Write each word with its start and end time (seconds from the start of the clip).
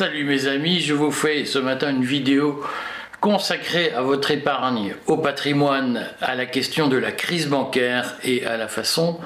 Salut 0.00 0.24
mes 0.24 0.46
amis, 0.46 0.80
je 0.80 0.94
vous 0.94 1.10
fais 1.10 1.44
ce 1.44 1.58
matin 1.58 1.90
une 1.90 2.06
vidéo 2.06 2.64
consacrée 3.20 3.92
à 3.92 4.00
votre 4.00 4.30
épargne, 4.30 4.94
au 5.06 5.18
patrimoine, 5.18 6.06
à 6.22 6.34
la 6.34 6.46
question 6.46 6.88
de 6.88 6.96
la 6.96 7.12
crise 7.12 7.48
bancaire 7.48 8.16
et 8.24 8.46
à 8.46 8.56
la 8.56 8.66
façon 8.66 9.20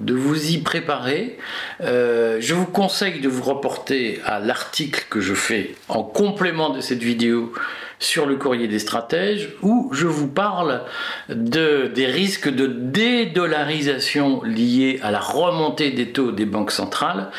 de 0.00 0.12
vous 0.12 0.50
y 0.50 0.58
préparer. 0.58 1.38
Euh, 1.80 2.36
je 2.40 2.52
vous 2.52 2.66
conseille 2.66 3.20
de 3.20 3.28
vous 3.30 3.42
reporter 3.42 4.20
à 4.26 4.38
l'article 4.38 5.06
que 5.08 5.22
je 5.22 5.32
fais 5.32 5.74
en 5.88 6.02
complément 6.02 6.68
de 6.68 6.82
cette 6.82 7.02
vidéo 7.02 7.54
sur 7.98 8.26
le 8.26 8.36
courrier 8.36 8.68
des 8.68 8.80
stratèges 8.80 9.54
où 9.62 9.90
je 9.94 10.06
vous 10.06 10.28
parle 10.28 10.82
de, 11.30 11.86
des 11.86 12.04
risques 12.04 12.50
de 12.50 12.66
dédollarisation 12.66 14.42
liés 14.44 15.00
à 15.02 15.10
la 15.10 15.20
remontée 15.20 15.90
des 15.90 16.12
taux 16.12 16.32
des 16.32 16.44
banques 16.44 16.70
centrales 16.70 17.30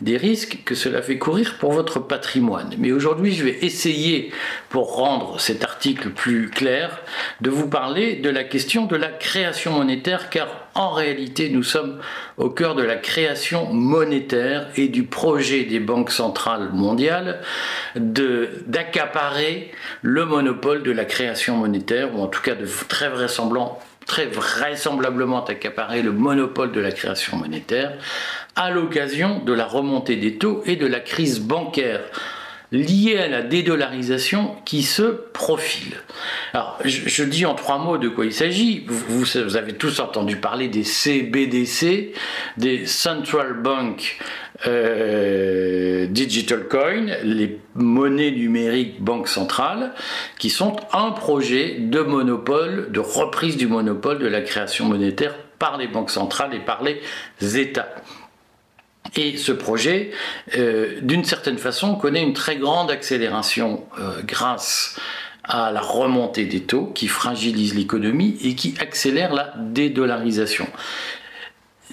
des 0.00 0.16
risques 0.16 0.58
que 0.64 0.74
cela 0.74 1.02
fait 1.02 1.18
courir 1.18 1.56
pour 1.58 1.72
votre 1.72 1.98
patrimoine. 1.98 2.74
Mais 2.78 2.92
aujourd'hui, 2.92 3.34
je 3.34 3.44
vais 3.44 3.58
essayer, 3.62 4.32
pour 4.68 4.96
rendre 4.96 5.40
cet 5.40 5.64
article 5.64 6.10
plus 6.10 6.50
clair, 6.50 7.00
de 7.40 7.50
vous 7.50 7.68
parler 7.68 8.16
de 8.16 8.30
la 8.30 8.44
question 8.44 8.86
de 8.86 8.96
la 8.96 9.08
création 9.08 9.72
monétaire, 9.72 10.30
car 10.30 10.48
en 10.74 10.92
réalité, 10.92 11.50
nous 11.50 11.64
sommes 11.64 11.98
au 12.36 12.50
cœur 12.50 12.76
de 12.76 12.82
la 12.82 12.96
création 12.96 13.72
monétaire 13.72 14.68
et 14.76 14.88
du 14.88 15.02
projet 15.02 15.64
des 15.64 15.80
banques 15.80 16.12
centrales 16.12 16.70
mondiales 16.72 17.40
d'accaparer 17.96 19.72
le 20.02 20.24
monopole 20.24 20.84
de 20.84 20.92
la 20.92 21.04
création 21.04 21.56
monétaire, 21.56 22.14
ou 22.14 22.22
en 22.22 22.28
tout 22.28 22.42
cas 22.42 22.54
de 22.54 22.66
très 22.88 23.08
vraisemblant 23.08 23.80
très 24.08 24.26
vraisemblablement 24.26 25.44
accaparer 25.44 26.02
le 26.02 26.10
monopole 26.10 26.72
de 26.72 26.80
la 26.80 26.90
création 26.90 27.36
monétaire 27.36 27.92
à 28.56 28.70
l'occasion 28.70 29.38
de 29.44 29.52
la 29.52 29.66
remontée 29.66 30.16
des 30.16 30.38
taux 30.38 30.62
et 30.66 30.74
de 30.74 30.86
la 30.86 30.98
crise 30.98 31.38
bancaire 31.38 32.00
liée 32.70 33.18
à 33.18 33.28
la 33.28 33.42
dédollarisation 33.42 34.56
qui 34.64 34.82
se 34.82 35.02
profile. 35.02 35.94
Alors, 36.52 36.78
je, 36.84 37.24
dis 37.24 37.46
en 37.46 37.54
trois 37.54 37.78
mots 37.78 37.98
de 37.98 38.08
quoi 38.08 38.26
il 38.26 38.32
s'agit. 38.32 38.84
Vous, 38.86 39.36
avez 39.56 39.72
tous 39.72 40.00
entendu 40.00 40.36
parler 40.36 40.68
des 40.68 40.84
CBDC, 40.84 42.12
des 42.56 42.86
Central 42.86 43.54
Bank 43.54 44.18
euh, 44.66 46.06
Digital 46.06 46.68
Coin, 46.68 47.06
les 47.22 47.58
monnaies 47.74 48.32
numériques 48.32 49.00
banque 49.00 49.28
centrale, 49.28 49.94
qui 50.38 50.50
sont 50.50 50.76
un 50.92 51.12
projet 51.12 51.76
de 51.78 52.00
monopole, 52.00 52.90
de 52.90 53.00
reprise 53.00 53.56
du 53.56 53.66
monopole 53.66 54.18
de 54.18 54.26
la 54.26 54.42
création 54.42 54.84
monétaire 54.84 55.34
par 55.58 55.78
les 55.78 55.88
banques 55.88 56.10
centrales 56.10 56.54
et 56.54 56.60
par 56.60 56.82
les 56.82 57.00
États. 57.58 57.88
Et 59.16 59.36
ce 59.36 59.52
projet, 59.52 60.10
euh, 60.56 60.98
d'une 61.02 61.24
certaine 61.24 61.58
façon, 61.58 61.94
connaît 61.94 62.22
une 62.22 62.34
très 62.34 62.56
grande 62.56 62.90
accélération 62.90 63.84
euh, 63.98 64.22
grâce 64.24 64.98
à 65.44 65.70
la 65.72 65.80
remontée 65.80 66.44
des 66.44 66.60
taux 66.60 66.86
qui 66.94 67.08
fragilise 67.08 67.74
l'économie 67.74 68.36
et 68.42 68.54
qui 68.54 68.74
accélère 68.80 69.32
la 69.32 69.54
dédollarisation. 69.56 70.66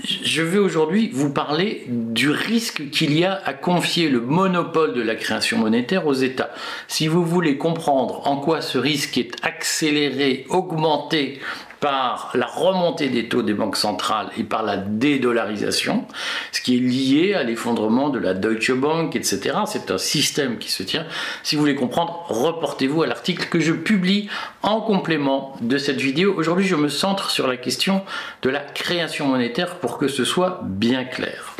Je 0.03 0.41
vais 0.41 0.57
aujourd'hui 0.57 1.09
vous 1.13 1.31
parler 1.31 1.85
du 1.87 2.29
risque 2.29 2.89
qu'il 2.89 3.17
y 3.17 3.23
a 3.23 3.41
à 3.45 3.53
confier 3.53 4.09
le 4.09 4.19
monopole 4.19 4.93
de 4.93 5.01
la 5.01 5.15
création 5.15 5.57
monétaire 5.57 6.05
aux 6.05 6.13
États. 6.13 6.49
Si 6.89 7.07
vous 7.07 7.23
voulez 7.23 7.57
comprendre 7.57 8.27
en 8.27 8.35
quoi 8.37 8.61
ce 8.61 8.77
risque 8.77 9.17
est 9.17 9.33
accéléré, 9.41 10.45
augmenté 10.49 11.39
par 11.85 12.31
la 12.33 12.47
remontée 12.47 13.09
des 13.09 13.29
taux 13.29 13.43
des 13.43 13.53
banques 13.53 13.77
centrales 13.77 14.31
et 14.39 14.43
par 14.43 14.63
la 14.63 14.75
dédollarisation, 14.75 16.07
ce 16.51 16.59
qui 16.61 16.77
est 16.77 16.79
lié 16.79 17.35
à 17.35 17.43
l'effondrement 17.43 18.09
de 18.09 18.17
la 18.17 18.33
Deutsche 18.33 18.71
Bank, 18.71 19.15
etc. 19.15 19.55
C'est 19.67 19.91
un 19.91 19.99
système 19.99 20.57
qui 20.57 20.71
se 20.71 20.81
tient. 20.81 21.05
Si 21.43 21.55
vous 21.55 21.61
voulez 21.61 21.75
comprendre, 21.75 22.25
reportez-vous 22.27 23.03
à 23.03 23.05
l'article 23.05 23.49
que 23.49 23.59
je 23.59 23.71
publie 23.71 24.29
en 24.63 24.81
complément 24.81 25.55
de 25.61 25.77
cette 25.77 26.01
vidéo. 26.01 26.33
Aujourd'hui, 26.35 26.65
je 26.65 26.75
me 26.75 26.89
centre 26.89 27.29
sur 27.29 27.47
la 27.47 27.55
question 27.55 28.01
de 28.41 28.49
la 28.49 28.61
création 28.61 29.27
monétaire 29.27 29.75
pour 29.75 29.99
que 29.99 30.07
ce 30.07 30.25
soit 30.25 30.61
bien 30.63 31.03
clair. 31.03 31.55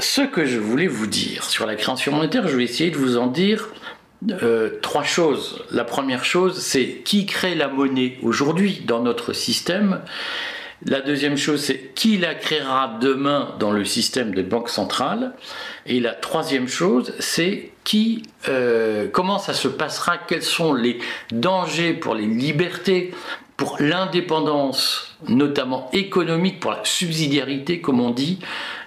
Ce 0.00 0.22
que 0.22 0.46
je 0.46 0.58
voulais 0.58 0.88
vous 0.88 1.06
dire 1.06 1.44
sur 1.44 1.64
la 1.64 1.76
création 1.76 2.10
monétaire, 2.10 2.48
je 2.48 2.56
vais 2.56 2.64
essayer 2.64 2.90
de 2.90 2.96
vous 2.96 3.18
en 3.18 3.28
dire 3.28 3.68
euh, 4.30 4.70
trois 4.82 5.02
choses. 5.02 5.64
La 5.70 5.84
première 5.84 6.24
chose, 6.24 6.60
c'est 6.60 7.02
qui 7.04 7.26
crée 7.26 7.54
la 7.54 7.68
monnaie 7.68 8.18
aujourd'hui 8.22 8.82
dans 8.86 9.00
notre 9.00 9.32
système. 9.32 10.00
La 10.84 11.00
deuxième 11.00 11.36
chose, 11.36 11.60
c'est 11.60 11.92
qui 11.94 12.18
la 12.18 12.34
créera 12.34 12.98
demain 13.00 13.54
dans 13.60 13.70
le 13.70 13.84
système 13.84 14.34
des 14.34 14.42
banques 14.42 14.68
centrales. 14.68 15.32
Et 15.86 16.00
la 16.00 16.12
troisième 16.12 16.68
chose, 16.68 17.14
c'est 17.20 17.70
qui, 17.84 18.22
euh, 18.48 19.08
comment 19.12 19.38
ça 19.38 19.54
se 19.54 19.68
passera, 19.68 20.18
quels 20.18 20.42
sont 20.42 20.74
les 20.74 20.98
dangers 21.30 21.92
pour 21.92 22.14
les 22.14 22.26
libertés, 22.26 23.12
pour 23.62 23.76
l'indépendance, 23.78 25.14
notamment 25.28 25.88
économique, 25.92 26.58
pour 26.58 26.72
la 26.72 26.80
subsidiarité, 26.82 27.80
comme 27.80 28.00
on 28.00 28.10
dit, 28.10 28.40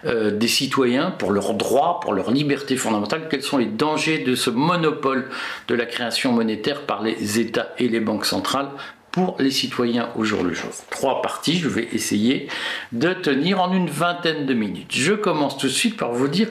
euh, 0.03 0.31
des 0.31 0.49
citoyens, 0.49 1.11
pour 1.11 1.31
leurs 1.31 1.53
droits, 1.53 2.01
pour 2.01 2.11
leurs 2.13 2.29
libertés 2.29 2.75
fondamentales, 2.75 3.29
quels 3.29 3.41
sont 3.41 3.57
les 3.57 3.67
dangers 3.67 4.17
de 4.17 4.35
ce 4.35 4.49
monopole 4.49 5.29
de 5.69 5.75
la 5.75 5.85
création 5.85 6.33
monétaire 6.33 6.81
par 6.81 7.03
les 7.03 7.39
États 7.39 7.69
et 7.79 7.87
les 7.87 8.01
banques 8.01 8.25
centrales 8.25 8.67
pour 9.11 9.37
les 9.39 9.49
citoyens 9.49 10.09
au 10.17 10.25
jour 10.25 10.43
le 10.43 10.53
jour? 10.53 10.71
Trois 10.89 11.21
parties, 11.21 11.57
je 11.57 11.69
vais 11.69 11.87
essayer 11.93 12.49
de 12.91 13.13
tenir 13.13 13.61
en 13.61 13.71
une 13.71 13.89
vingtaine 13.89 14.45
de 14.45 14.53
minutes. 14.53 14.91
Je 14.93 15.13
commence 15.13 15.57
tout 15.57 15.67
de 15.67 15.71
suite 15.71 15.95
par 15.95 16.11
vous 16.11 16.27
dire 16.27 16.49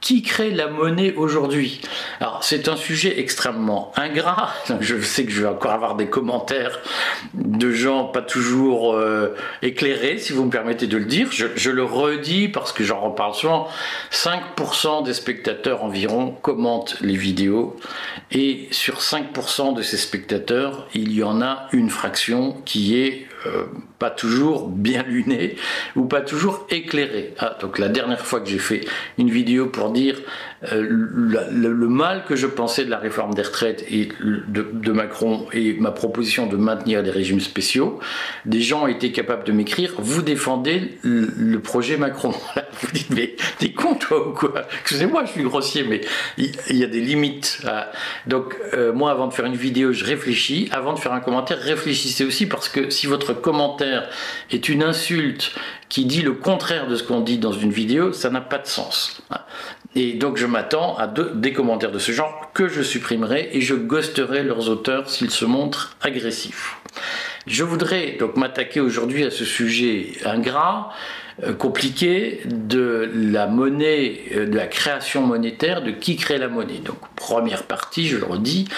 qui 0.00 0.22
crée 0.22 0.50
la 0.50 0.68
monnaie 0.68 1.14
aujourd'hui? 1.14 1.80
Alors 2.20 2.42
c'est 2.42 2.68
un 2.68 2.76
sujet 2.76 3.18
extrêmement 3.20 3.92
ingrat. 3.96 4.50
Je 4.80 5.00
sais 5.00 5.24
que 5.24 5.30
je 5.30 5.42
vais 5.42 5.48
encore 5.48 5.72
avoir 5.72 5.96
des 5.96 6.06
commentaires 6.06 6.80
de 7.34 7.72
gens 7.72 8.04
pas 8.04 8.22
toujours 8.22 8.94
euh, 8.94 9.34
éclairés, 9.62 10.18
si 10.18 10.32
vous 10.32 10.44
me 10.44 10.50
permettez 10.50 10.86
de 10.86 10.96
le 10.96 11.04
dire. 11.04 11.28
Je, 11.32 11.46
je 11.56 11.70
le 11.70 11.84
redis 11.84 12.48
parce 12.48 12.72
que 12.72 12.84
j'en 12.84 13.00
reparle 13.00 13.34
souvent. 13.34 13.68
5% 14.12 15.04
des 15.04 15.14
spectateurs 15.14 15.84
environ 15.84 16.36
commentent 16.42 16.96
les 17.00 17.16
vidéos 17.16 17.76
et 18.30 18.68
sur 18.70 19.00
5% 19.00 19.74
de 19.74 19.82
ces 19.82 19.96
spectateurs, 19.96 20.86
il 20.94 21.12
y 21.12 21.22
en 21.22 21.42
a 21.42 21.68
une 21.72 21.90
fraction 21.90 22.56
qui 22.64 22.98
est 22.98 23.26
euh, 23.46 23.66
pas 23.98 24.10
toujours 24.10 24.68
bien 24.68 25.04
luné 25.04 25.56
ou 25.96 26.06
pas 26.06 26.20
toujours 26.20 26.66
éclairé. 26.70 27.34
Ah, 27.38 27.56
donc 27.60 27.78
la 27.78 27.88
dernière 27.88 28.26
fois 28.26 28.40
que 28.40 28.48
j'ai 28.48 28.58
fait 28.58 28.80
une 29.16 29.30
vidéo 29.30 29.66
pour 29.66 29.90
dire 29.90 30.20
euh, 30.72 30.86
le, 30.90 31.88
mal 31.88 32.24
que 32.24 32.34
je 32.34 32.46
pensais 32.46 32.84
de 32.84 32.90
la 32.90 32.98
réforme 32.98 33.32
des 33.34 33.42
retraites 33.42 33.84
et 33.90 34.08
de, 34.20 34.92
Macron 34.92 35.46
et 35.52 35.74
ma 35.74 35.92
proposition 35.92 36.46
de 36.46 36.56
maintenir 36.56 37.02
les 37.02 37.10
régimes 37.10 37.40
spéciaux, 37.40 38.00
des 38.44 38.60
gens 38.60 38.86
été 38.86 39.12
capables 39.12 39.44
de 39.44 39.52
m'écrire 39.52 39.94
vous 39.98 40.22
défendez 40.22 40.98
le, 41.02 41.58
projet 41.58 41.96
Macron. 41.96 42.34
vous 42.80 42.90
dites 42.92 43.10
mais 43.10 43.36
t'es 43.58 43.72
con 43.72 43.94
toi 43.94 44.28
ou 44.28 44.32
quoi? 44.32 44.66
Excusez-moi, 44.80 45.24
je 45.26 45.32
suis 45.32 45.42
grossier, 45.42 45.84
mais 45.84 46.00
il, 46.36 46.76
y, 46.76 46.84
a 46.84 46.86
des 46.86 47.00
limites. 47.00 47.62
Donc 48.26 48.56
euh, 48.74 48.92
moi, 48.92 49.10
avant 49.10 49.28
de 49.28 49.34
faire 49.34 49.46
une 49.46 49.56
vidéo, 49.56 49.92
je 49.92 50.04
réfléchis. 50.04 50.68
Avant 50.72 50.92
de 50.92 50.98
faire 50.98 51.12
un 51.12 51.20
commentaire, 51.20 51.58
réfléchissez 51.58 52.24
aussi 52.24 52.46
parce 52.46 52.68
que 52.68 52.90
si 52.90 53.06
votre 53.06 53.32
commentaire 53.32 54.08
est 54.50 54.68
une 54.68 54.82
insulte 54.82 55.52
qui 55.88 56.04
dit 56.04 56.22
le 56.22 56.32
contraire 56.32 56.86
de 56.86 56.96
ce 56.96 57.02
qu'on 57.02 57.20
dit 57.20 57.38
dans 57.38 57.52
une 57.52 57.70
vidéo, 57.70 58.12
ça 58.12 58.30
n'a 58.30 58.40
pas 58.40 58.58
de 58.58 58.66
sens. 58.66 59.22
Et 59.94 60.12
donc 60.14 60.36
je 60.36 60.46
m'attends 60.46 60.96
à 60.96 61.06
des 61.06 61.52
commentaires 61.52 61.90
de 61.90 61.98
ce 61.98 62.12
genre 62.12 62.50
que 62.52 62.68
je 62.68 62.82
supprimerai 62.82 63.50
et 63.52 63.60
je 63.60 63.74
ghosterai 63.74 64.42
leurs 64.42 64.68
auteurs 64.68 65.08
s'ils 65.08 65.30
se 65.30 65.44
montrent 65.44 65.96
agressifs. 66.02 66.76
Je 67.46 67.64
voudrais 67.64 68.16
donc 68.18 68.36
m'attaquer 68.36 68.80
aujourd'hui 68.80 69.24
à 69.24 69.30
ce 69.30 69.44
sujet 69.44 70.12
ingrat, 70.24 70.92
euh, 71.44 71.54
compliqué 71.54 72.40
de 72.44 73.10
la 73.14 73.46
monnaie, 73.46 74.20
euh, 74.34 74.46
de 74.46 74.56
la 74.56 74.66
création 74.66 75.22
monétaire, 75.22 75.82
de 75.82 75.90
qui 75.90 76.16
crée 76.16 76.36
la 76.36 76.48
monnaie. 76.48 76.80
Donc 76.84 76.98
première 77.16 77.62
partie, 77.62 78.06
je 78.06 78.18
le 78.18 78.24
redis, 78.24 78.68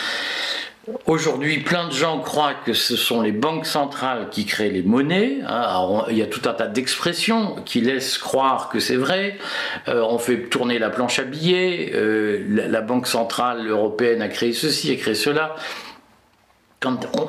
Aujourd'hui, 1.07 1.59
plein 1.59 1.89
de 1.89 1.93
gens 1.93 2.21
croient 2.21 2.55
que 2.55 2.73
ce 2.73 2.97
sont 2.97 3.21
les 3.21 3.33
banques 3.33 3.67
centrales 3.67 4.29
qui 4.31 4.45
créent 4.45 4.71
les 4.71 4.83
monnaies. 4.83 5.39
Hein. 5.47 6.05
il 6.11 6.17
y 6.17 6.23
a 6.23 6.27
tout 6.27 6.49
un 6.49 6.53
tas 6.53 6.67
d'expressions 6.67 7.57
qui 7.65 7.81
laissent 7.81 8.19
croire 8.19 8.69
que 8.69 8.81
c'est 8.81 8.97
vrai. 8.97 9.39
Euh, 9.89 10.03
on 10.09 10.19
fait 10.19 10.49
tourner 10.49 10.79
la 10.79 10.91
planche 10.91 11.19
à 11.19 11.25
billets. 11.25 11.93
Euh, 11.95 12.45
la, 12.49 12.81
Banque 12.81 13.07
centrale 13.07 13.69
européenne 13.69 14.23
a 14.23 14.29
créé 14.29 14.53
ceci, 14.53 14.91
a 14.91 14.97
créé 14.97 15.15
cela. 15.15 15.57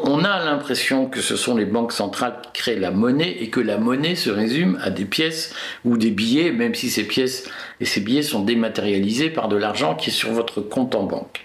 On, 0.05 0.23
a 0.23 0.45
l'impression 0.45 1.07
que 1.07 1.19
ce 1.19 1.35
sont 1.35 1.55
les 1.55 1.65
banques 1.65 1.91
centrales 1.91 2.39
qui 2.41 2.61
créent 2.61 2.79
la 2.79 2.89
monnaie 2.89 3.35
et 3.41 3.49
que 3.49 3.59
la 3.59 3.77
monnaie 3.77 4.15
se 4.15 4.29
résume 4.29 4.79
à 4.81 4.91
des 4.91 5.03
pièces 5.03 5.53
ou 5.83 5.97
des 5.97 6.09
billets, 6.09 6.51
même 6.51 6.73
si 6.73 6.89
ces 6.89 7.03
pièces 7.03 7.49
et 7.81 7.85
ces 7.85 7.99
billets 7.99 8.23
sont 8.23 8.43
dématérialisés 8.43 9.29
par 9.29 9.49
de 9.49 9.57
l'argent 9.57 9.95
qui 9.95 10.09
est 10.09 10.13
sur 10.13 10.31
votre 10.31 10.61
compte 10.61 10.95
en 10.95 11.03
banque. 11.03 11.43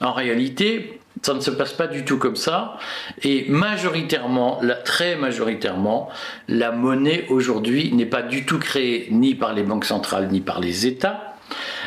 En 0.00 0.12
réalité, 0.12 0.98
ça 1.26 1.34
ne 1.34 1.40
se 1.40 1.50
passe 1.50 1.72
pas 1.72 1.88
du 1.88 2.04
tout 2.04 2.18
comme 2.18 2.36
ça. 2.36 2.76
Et 3.24 3.46
majoritairement, 3.48 4.60
très 4.84 5.16
majoritairement, 5.16 6.08
la 6.48 6.70
monnaie 6.70 7.26
aujourd'hui 7.30 7.92
n'est 7.92 8.06
pas 8.06 8.22
du 8.22 8.46
tout 8.46 8.60
créée 8.60 9.08
ni 9.10 9.34
par 9.34 9.52
les 9.52 9.64
banques 9.64 9.86
centrales 9.86 10.28
ni 10.30 10.40
par 10.40 10.60
les 10.60 10.86
États. 10.86 11.34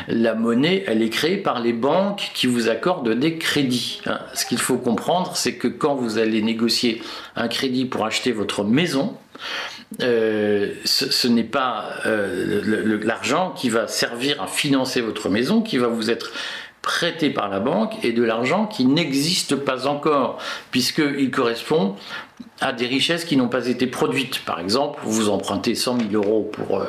La 0.08 0.34
monnaie, 0.34 0.84
elle 0.86 1.02
est 1.02 1.08
créée 1.08 1.38
par 1.38 1.60
les 1.60 1.72
banques 1.72 2.30
qui 2.34 2.46
vous 2.46 2.68
accordent 2.68 3.18
des 3.18 3.38
crédits. 3.38 4.02
Hein. 4.04 4.18
Ce 4.34 4.44
qu'il 4.44 4.58
faut 4.58 4.76
comprendre, 4.76 5.34
c'est 5.36 5.54
que 5.54 5.68
quand 5.68 5.94
vous 5.94 6.18
allez 6.18 6.42
négocier 6.42 7.02
un 7.34 7.48
crédit 7.48 7.86
pour 7.86 8.04
acheter 8.04 8.32
votre 8.32 8.62
maison, 8.62 9.16
euh, 10.02 10.74
ce, 10.84 11.28
n'est 11.28 11.44
pas 11.44 11.90
euh, 12.04 13.00
l'argent 13.02 13.54
qui 13.56 13.70
va 13.70 13.88
servir 13.88 14.42
à 14.42 14.46
financer 14.46 15.00
votre 15.00 15.30
maison, 15.30 15.62
qui 15.62 15.78
va 15.78 15.88
vous 15.88 16.10
être 16.10 16.30
prêté 16.82 17.30
par 17.30 17.48
la 17.48 17.60
banque, 17.60 18.04
et 18.04 18.12
de 18.12 18.22
l'argent 18.22 18.66
qui 18.66 18.84
n'existe 18.84 19.56
pas 19.56 19.86
encore, 19.86 20.38
puisqu'il 20.70 21.30
correspond 21.30 21.96
à 22.60 22.72
des 22.72 22.86
richesses 22.86 23.24
qui 23.24 23.36
n'ont 23.36 23.48
pas 23.48 23.66
été 23.68 23.86
produites. 23.86 24.40
Par 24.44 24.60
exemple, 24.60 25.00
vous 25.04 25.30
empruntez 25.30 25.74
100 25.74 26.10
000 26.10 26.24
euros 26.24 26.50
pour 26.52 26.80
euh, 26.80 26.84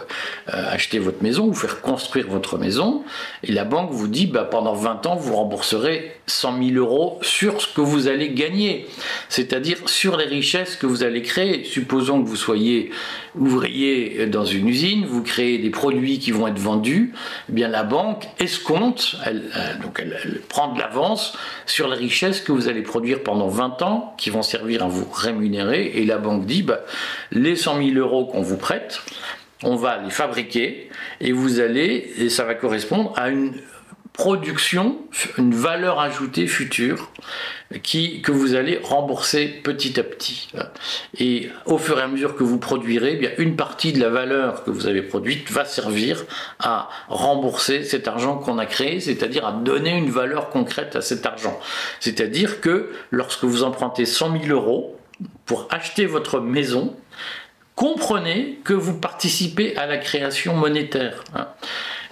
euh, 0.53 0.63
acheter 0.69 0.99
votre 0.99 1.23
maison 1.23 1.47
ou 1.47 1.53
faire 1.53 1.81
construire 1.81 2.27
votre 2.27 2.57
maison, 2.57 3.03
et 3.43 3.51
la 3.51 3.63
banque 3.63 3.91
vous 3.91 4.07
dit 4.07 4.27
bah, 4.27 4.43
pendant 4.43 4.73
20 4.73 5.05
ans, 5.05 5.15
vous 5.15 5.35
rembourserez 5.35 6.11
100 6.27 6.63
000 6.63 6.75
euros 6.75 7.19
sur 7.21 7.61
ce 7.61 7.73
que 7.73 7.81
vous 7.81 8.07
allez 8.07 8.29
gagner, 8.29 8.87
c'est-à-dire 9.29 9.77
sur 9.85 10.17
les 10.17 10.25
richesses 10.25 10.75
que 10.75 10.85
vous 10.85 11.03
allez 11.03 11.21
créer. 11.21 11.63
Supposons 11.63 12.21
que 12.21 12.27
vous 12.27 12.35
soyez 12.35 12.91
ouvrier 13.35 14.27
dans 14.27 14.45
une 14.45 14.67
usine, 14.67 15.05
vous 15.05 15.23
créez 15.23 15.57
des 15.57 15.69
produits 15.69 16.19
qui 16.19 16.31
vont 16.31 16.47
être 16.47 16.59
vendus, 16.59 17.13
eh 17.49 17.53
bien 17.53 17.69
la 17.69 17.83
banque 17.83 18.27
escompte, 18.39 19.15
elle, 19.25 19.43
euh, 19.55 20.39
prend 20.49 20.73
de 20.73 20.79
l'avance 20.79 21.37
sur 21.65 21.87
les 21.87 21.95
richesses 21.95 22.41
que 22.41 22.51
vous 22.51 22.67
allez 22.67 22.81
produire 22.81 23.23
pendant 23.23 23.47
20 23.47 23.81
ans, 23.83 24.13
qui 24.17 24.29
vont 24.29 24.41
servir 24.41 24.83
à 24.83 24.87
vous 24.87 25.07
rémunérer 25.09 25.60
et 25.69 26.05
la 26.05 26.17
banque 26.17 26.45
dit 26.45 26.63
bah, 26.63 26.81
les 27.31 27.55
100 27.55 27.77
000 27.77 27.97
euros 27.97 28.25
qu'on 28.25 28.41
vous 28.41 28.57
prête, 28.57 29.01
on 29.63 29.75
va 29.75 29.97
les 29.97 30.09
fabriquer 30.09 30.89
et 31.19 31.31
vous 31.31 31.59
allez, 31.59 32.11
et 32.17 32.29
ça 32.29 32.43
va 32.43 32.55
correspondre 32.55 33.13
à 33.15 33.29
une 33.29 33.53
production, 34.13 34.97
une 35.37 35.53
valeur 35.53 35.99
ajoutée 35.99 36.45
future 36.45 37.11
qui, 37.81 38.21
que 38.21 38.31
vous 38.31 38.55
allez 38.55 38.79
rembourser 38.83 39.47
petit 39.47 39.99
à 39.99 40.03
petit. 40.03 40.51
Et 41.17 41.49
au 41.65 41.77
fur 41.77 41.97
et 41.97 42.01
à 42.01 42.07
mesure 42.07 42.35
que 42.35 42.43
vous 42.43 42.57
produirez, 42.57 43.13
eh 43.13 43.15
bien 43.15 43.31
une 43.37 43.55
partie 43.55 43.93
de 43.93 43.99
la 43.99 44.09
valeur 44.09 44.63
que 44.63 44.71
vous 44.71 44.87
avez 44.87 45.01
produite 45.01 45.49
va 45.49 45.63
servir 45.63 46.25
à 46.59 46.89
rembourser 47.07 47.83
cet 47.83 48.07
argent 48.07 48.37
qu'on 48.37 48.57
a 48.57 48.65
créé, 48.65 48.99
c'est-à-dire 48.99 49.45
à 49.45 49.53
donner 49.53 49.91
une 49.91 50.11
valeur 50.11 50.49
concrète 50.49 50.95
à 50.97 51.01
cet 51.01 51.25
argent. 51.25 51.57
C'est-à-dire 51.99 52.59
que 52.59 52.91
lorsque 53.11 53.45
vous 53.45 53.63
empruntez 53.63 54.05
100 54.05 54.39
000 54.41 54.53
euros, 54.53 54.97
pour 55.45 55.67
acheter 55.71 56.05
votre 56.05 56.39
maison, 56.39 56.95
comprenez 57.75 58.59
que 58.63 58.73
vous 58.73 58.99
participez 58.99 59.75
à 59.77 59.87
la 59.87 59.97
création 59.97 60.55
monétaire. 60.55 61.23
Hein. 61.33 61.47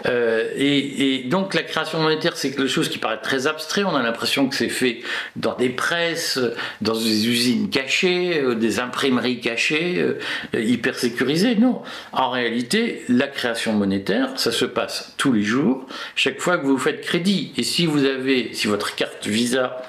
Euh, 0.06 0.50
et, 0.56 1.26
donc 1.26 1.54
la 1.54 1.64
création 1.64 2.00
monétaire, 2.00 2.38
c'est 2.38 2.52
quelque 2.52 2.68
chose 2.68 2.90
qui 2.90 2.98
paraît 2.98 3.20
très 3.22 3.48
abstrait. 3.48 3.84
On 3.84 3.96
a 3.96 4.02
l'impression 4.02 4.48
que 4.48 4.56
c'est 4.56 4.70
fait 4.70 5.02
dans 5.36 5.56
des 5.56 5.70
presses, 5.70 6.40
dans 6.82 6.94
des 6.94 7.28
usines 7.28 7.70
cachées, 7.70 8.42
euh, 8.42 8.56
des 8.56 8.80
imprimeries 8.80 9.42
cachées, 9.42 10.00
euh, 10.00 10.60
hyper 10.60 10.96
sécurisées. 10.96 11.56
Non, 11.56 11.82
en 12.14 12.30
réalité, 12.30 13.04
la 13.10 13.28
création 13.28 13.74
monétaire, 13.74 14.30
ça 14.38 14.52
se 14.52 14.66
passe 14.66 15.14
tous 15.18 15.34
les 15.34 15.44
jours, 15.44 15.86
chaque 16.16 16.40
fois 16.40 16.58
que 16.58 16.66
vous 16.66 16.78
faites 16.78 17.02
crédit. 17.02 17.54
Et 17.58 17.64
si 17.64 17.86
vous 17.86 18.06
avez, 18.06 18.54
si 18.54 18.68
votre 18.68 18.96
carte 18.96 19.28
Visa 19.28 19.82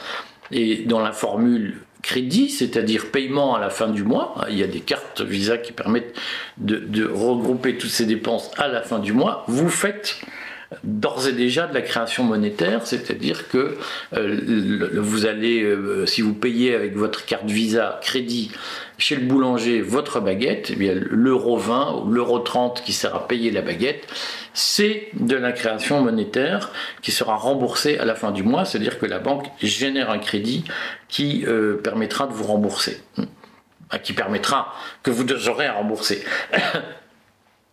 est 0.50 0.86
dans 0.86 1.00
la 1.00 1.12
formule 1.12 1.80
crédit, 2.02 2.48
c'est-à-dire 2.50 3.10
paiement 3.10 3.54
à 3.54 3.60
la 3.60 3.70
fin 3.70 3.88
du 3.88 4.02
mois. 4.02 4.34
Il 4.50 4.58
y 4.58 4.62
a 4.62 4.66
des 4.66 4.80
cartes 4.80 5.20
Visa 5.20 5.58
qui 5.58 5.72
permettent 5.72 6.16
de, 6.58 7.06
regrouper 7.06 7.76
toutes 7.76 7.90
ces 7.90 8.06
dépenses 8.06 8.50
à 8.56 8.68
la 8.68 8.82
fin 8.82 8.98
du 8.98 9.12
mois. 9.12 9.44
Vous 9.48 9.68
faites 9.68 10.20
d'ores 10.84 11.26
et 11.26 11.32
déjà 11.32 11.66
de 11.66 11.74
la 11.74 11.82
création 11.82 12.22
monétaire, 12.22 12.86
c'est-à-dire 12.86 13.48
que 13.48 13.76
euh, 14.16 14.90
vous 14.94 15.26
allez, 15.26 15.62
euh, 15.62 16.06
si 16.06 16.22
vous 16.22 16.32
payez 16.32 16.74
avec 16.74 16.96
votre 16.96 17.24
carte 17.24 17.46
Visa 17.46 17.98
crédit 18.02 18.52
chez 18.96 19.16
le 19.16 19.22
boulanger 19.22 19.80
votre 19.80 20.20
baguette, 20.20 20.72
eh 20.78 20.94
l'euro 20.94 21.56
20 21.56 22.04
ou 22.04 22.10
l'euro 22.10 22.38
30 22.38 22.82
qui 22.84 22.92
sert 22.92 23.14
à 23.16 23.26
payer 23.26 23.50
la 23.50 23.62
baguette, 23.62 24.06
c'est 24.54 25.08
de 25.14 25.34
la 25.34 25.52
création 25.52 26.02
monétaire 26.02 26.70
qui 27.02 27.10
sera 27.10 27.34
remboursée 27.34 27.98
à 27.98 28.04
la 28.04 28.14
fin 28.14 28.30
du 28.30 28.42
mois, 28.42 28.64
c'est-à-dire 28.64 28.98
que 28.98 29.06
la 29.06 29.18
banque 29.18 29.46
génère 29.60 30.10
un 30.10 30.18
crédit 30.18 30.64
qui 31.08 31.44
euh, 31.46 31.76
permettra 31.76 32.26
de 32.28 32.32
vous 32.32 32.44
rembourser, 32.44 33.00
qui 34.04 34.12
permettra 34.12 34.72
que 35.02 35.10
vous 35.10 35.48
aurez 35.48 35.66
à 35.66 35.72
rembourser. 35.72 36.22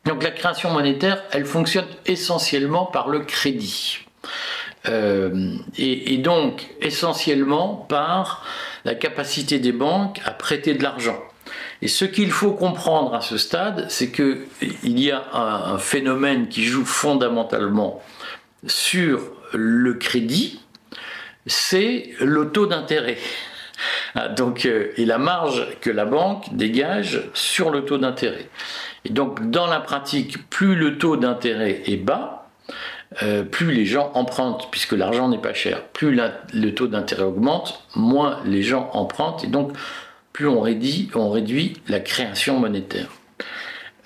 Donc 0.07 0.23
la 0.23 0.31
création 0.31 0.71
monétaire, 0.71 1.21
elle 1.31 1.45
fonctionne 1.45 1.85
essentiellement 2.05 2.85
par 2.85 3.09
le 3.09 3.19
crédit. 3.19 3.99
Euh, 4.87 5.55
et, 5.77 6.17
donc 6.17 6.65
essentiellement 6.81 7.75
par 7.89 8.45
la 8.85 8.95
capacité 8.95 9.59
des 9.59 9.73
banques 9.73 10.21
à 10.25 10.31
prêter 10.31 10.75
de 10.75 10.83
l'argent. 10.83 11.17
Et 11.81 11.89
ce 11.89 12.05
qu'il 12.05 12.31
faut 12.31 12.53
comprendre 12.53 13.13
à 13.13 13.21
ce 13.21 13.37
stade, 13.37 13.85
c'est 13.89 14.11
qu'il 14.11 14.47
y 14.83 15.11
a 15.11 15.23
un, 15.33 15.77
phénomène 15.77 16.47
qui 16.47 16.63
joue 16.63 16.85
fondamentalement 16.85 18.01
sur 18.65 19.21
le 19.53 19.93
crédit, 19.93 20.61
c'est 21.45 22.11
le 22.19 22.49
taux 22.49 22.65
d'intérêt. 22.65 23.17
Ah, 24.15 24.29
donc, 24.29 24.65
euh, 24.65 24.91
et 24.97 25.05
la 25.05 25.17
marge 25.17 25.67
que 25.81 25.89
la 25.89 26.05
banque 26.05 26.55
dégage 26.55 27.21
sur 27.33 27.69
le 27.69 27.85
taux 27.85 27.97
d'intérêt. 27.97 28.49
Donc, 29.11 29.49
dans 29.49 29.67
la 29.67 29.79
pratique, 29.79 30.49
plus 30.49 30.75
le 30.75 30.97
taux 30.97 31.17
d'intérêt 31.17 31.81
est 31.85 31.97
bas, 31.97 32.49
euh, 33.23 33.43
plus 33.43 33.71
les 33.71 33.85
gens 33.85 34.11
empruntent, 34.13 34.67
puisque 34.71 34.91
l'argent 34.91 35.29
n'est 35.29 35.37
pas 35.37 35.53
cher. 35.53 35.83
Plus 35.93 36.19
le 36.53 36.69
taux 36.73 36.87
d'intérêt 36.87 37.23
augmente, 37.23 37.81
moins 37.95 38.39
les 38.45 38.63
gens 38.63 38.89
empruntent, 38.93 39.43
et 39.43 39.47
donc 39.47 39.71
plus 40.33 40.47
on 40.47 40.61
réduit, 40.61 41.77
la 41.87 41.99
création 41.99 42.59
monétaire. 42.59 43.07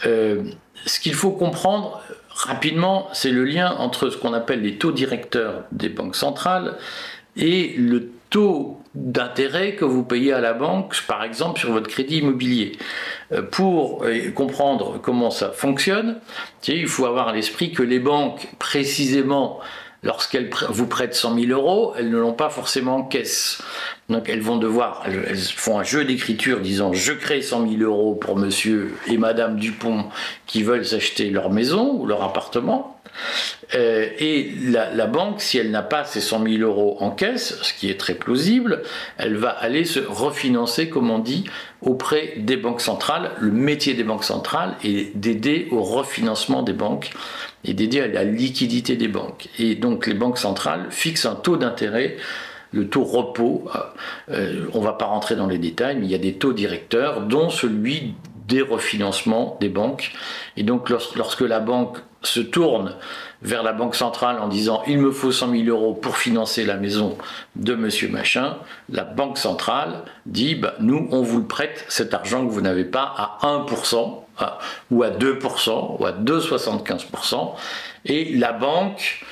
Euh, 0.06 0.44
ce 0.86 1.00
qu'il 1.00 1.14
faut 1.14 1.32
comprendre 1.32 2.02
rapidement, 2.30 3.10
c'est 3.12 3.32
le 3.32 3.44
lien 3.44 3.76
entre 3.78 4.10
ce 4.10 4.18
qu'on 4.18 4.34
appelle 4.34 4.62
les 4.62 4.78
taux 4.78 4.92
directeurs 4.92 5.66
des 5.72 5.90
banques 5.90 6.16
centrales 6.16 6.78
et 7.36 7.74
le 7.78 8.12
taux 8.32 8.80
d'intérêt 8.96 9.76
que 9.76 9.86
vous 9.86 10.04
payez 10.04 10.34
à 10.34 10.42
la 10.42 10.54
banque, 10.54 10.96
par 11.08 11.24
exemple 11.24 11.60
sur 11.60 11.72
votre 11.72 11.88
crédit 11.88 12.18
immobilier. 12.18 12.72
Euh, 13.32 13.44
pour 13.44 14.04
euh, 14.04 14.32
comprendre 14.32 15.00
comment 15.00 15.30
ça 15.30 15.52
fonctionne, 15.52 16.20
il 16.68 16.88
faut 16.88 17.06
avoir 17.06 17.28
à 17.28 17.34
l'esprit 17.34 17.72
que 17.72 17.84
les 17.84 18.00
banques, 18.00 18.48
précisément, 18.58 19.60
lorsqu'elles 20.04 20.50
vous 20.70 20.88
prêtent 20.88 21.14
100 21.14 21.40
000 21.40 21.52
euros, 21.52 21.94
elles 21.98 22.10
ne 22.10 22.18
l'ont 22.18 22.34
pas 22.34 22.50
forcément 22.50 22.98
en 22.98 23.04
caisse. 23.04 23.62
Donc 24.10 24.30
elles 24.30 24.42
vont 24.42 24.58
devoir, 24.58 25.04
elles 25.06 25.38
font 25.38 25.78
un 25.78 25.84
jeu 25.84 26.04
d'écriture 26.04 26.60
disant 26.60 26.94
je 26.94 27.14
crée 27.14 27.42
100 27.42 27.70
000 27.70 27.82
euros 27.84 28.16
pour 28.16 28.38
monsieur 28.38 28.96
et 29.08 29.18
madame 29.18 29.58
Dupont 29.58 30.06
qui 30.48 30.64
veulent 30.64 30.86
s'acheter 30.86 31.30
leur 31.30 31.50
maison 31.50 31.94
ou 31.94 32.06
leur 32.06 32.24
appartement. 32.24 32.91
Euh, 33.76 34.08
et 34.20 34.52
la, 34.70 35.06
banque, 35.08 35.42
si 35.42 35.58
elle 35.58 35.72
n'a 35.72 35.82
pas 35.82 36.04
ces 36.04 36.22
100 36.22 36.44
000 36.44 36.64
euros 36.64 36.98
en 37.00 37.12
caisse, 37.12 37.58
ce 37.62 37.74
qui 37.74 37.90
est 37.90 38.00
très 38.00 38.16
plausible, 38.16 38.84
elle 39.18 39.36
va 39.36 39.50
aller 39.50 39.86
se 39.86 40.00
refinancer, 40.00 40.90
comme 40.90 41.10
on 41.10 41.20
dit, 41.20 41.46
auprès 41.82 42.34
des 42.38 42.58
banques 42.58 42.82
centrales. 42.82 43.32
Le 43.40 43.52
métier 43.52 43.94
des 43.94 44.04
banques 44.04 44.24
centrales 44.24 44.76
est 44.84 45.16
d'aider 45.18 45.68
au 45.72 45.82
refinancement 45.82 46.64
des 46.64 46.74
banques 46.74 47.12
et 47.64 47.74
d'aider 47.74 48.02
à 48.02 48.08
la 48.08 48.24
liquidité 48.24 48.96
des 48.96 49.08
banques. 49.08 49.50
Et 49.60 49.76
donc 49.76 50.08
les 50.08 50.14
banques 50.14 50.38
centrales 50.38 50.88
fixent 50.90 51.26
un 51.26 51.36
taux 51.36 51.58
d'intérêt 51.58 52.18
le 52.74 52.88
taux 52.88 53.04
repos, 53.04 53.66
euh, 53.76 53.80
euh, 54.30 54.66
on 54.74 54.80
ne 54.80 54.86
va 54.86 54.94
pas 54.94 55.06
rentrer 55.06 55.36
dans 55.36 55.48
les 55.48 55.58
détails, 55.58 55.98
mais 55.98 56.06
il 56.06 56.12
y 56.12 56.16
a 56.16 56.20
des 56.20 56.34
taux 56.34 56.54
directeurs, 56.54 57.22
dont 57.22 57.50
celui 57.50 58.14
des 58.48 58.62
refinancements 58.62 59.58
des 59.60 59.70
banques. 59.70 60.14
Et 60.58 60.64
donc 60.64 60.90
lorsque 60.90 61.42
la 61.42 61.60
banque 61.60 61.98
se 62.24 62.40
tourne 62.40 62.96
vers 63.42 63.64
la 63.64 63.74
banque 63.74 63.96
centrale 63.96 64.40
en 64.40 64.48
disant 64.48 64.84
il 64.88 65.00
me 65.00 65.12
faut 65.12 65.32
100 65.32 65.52
000 65.52 65.64
euros 65.66 65.94
pour 65.94 66.18
financer 66.18 66.64
la 66.64 66.78
maison 66.78 67.18
de 67.56 67.74
monsieur 67.74 68.10
machin, 68.10 68.58
la 68.90 69.04
banque 69.04 69.38
centrale 69.38 70.04
dit 70.26 70.56
bah, 70.56 70.76
nous 70.80 71.08
on 71.12 71.24
vous 71.24 71.40
le 71.40 71.48
prête 71.48 71.86
cet 71.90 72.14
argent 72.14 72.46
que 72.46 72.52
vous 72.52 72.62
n'avez 72.62 72.86
pas 72.86 73.14
à 73.18 73.40
1% 73.44 74.18
ou 74.92 75.04
à 75.04 75.10
2% 75.10 75.98
ou 76.00 76.06
à 76.06 76.12
2,75% 76.12 77.54
et 78.06 78.36
la 78.36 78.54
banque 78.54 79.26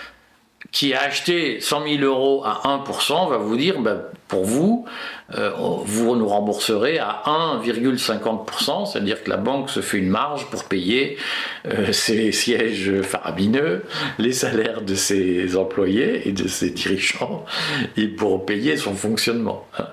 qui 0.71 0.93
a 0.93 1.01
acheté 1.01 1.59
100 1.59 1.87
000 1.87 2.03
euros 2.03 2.43
à 2.45 2.61
1% 2.65 3.29
va 3.29 3.37
vous 3.37 3.57
dire, 3.57 3.79
ben, 3.81 4.01
pour 4.29 4.45
vous, 4.45 4.85
euh, 5.33 5.51
vous 5.57 6.15
nous 6.15 6.27
rembourserez 6.27 6.99
à 6.99 7.23
1,50%, 7.25 8.85
c'est-à-dire 8.85 9.23
que 9.23 9.29
la 9.29 9.37
banque 9.37 9.71
se 9.71 9.81
fait 9.81 9.97
une 9.97 10.07
marge 10.07 10.45
pour 10.51 10.63
payer 10.65 11.17
euh, 11.65 11.91
ses 11.91 12.31
sièges 12.31 13.01
faramineux, 13.01 13.83
les 14.19 14.31
salaires 14.31 14.83
de 14.83 14.95
ses 14.95 15.57
employés 15.57 16.29
et 16.29 16.31
de 16.31 16.47
ses 16.47 16.69
dirigeants, 16.69 17.43
et 17.97 18.07
pour 18.07 18.45
payer 18.45 18.77
son 18.77 18.93
fonctionnement, 18.93 19.67
hein, 19.77 19.87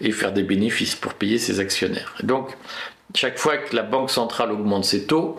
et 0.00 0.12
faire 0.12 0.32
des 0.32 0.44
bénéfices 0.44 0.94
pour 0.94 1.14
payer 1.14 1.38
ses 1.38 1.58
actionnaires. 1.58 2.14
Donc, 2.22 2.56
chaque 3.14 3.38
fois 3.38 3.58
que 3.58 3.74
la 3.74 3.82
Banque 3.82 4.10
centrale 4.10 4.52
augmente 4.52 4.84
ses 4.84 5.06
taux, 5.06 5.38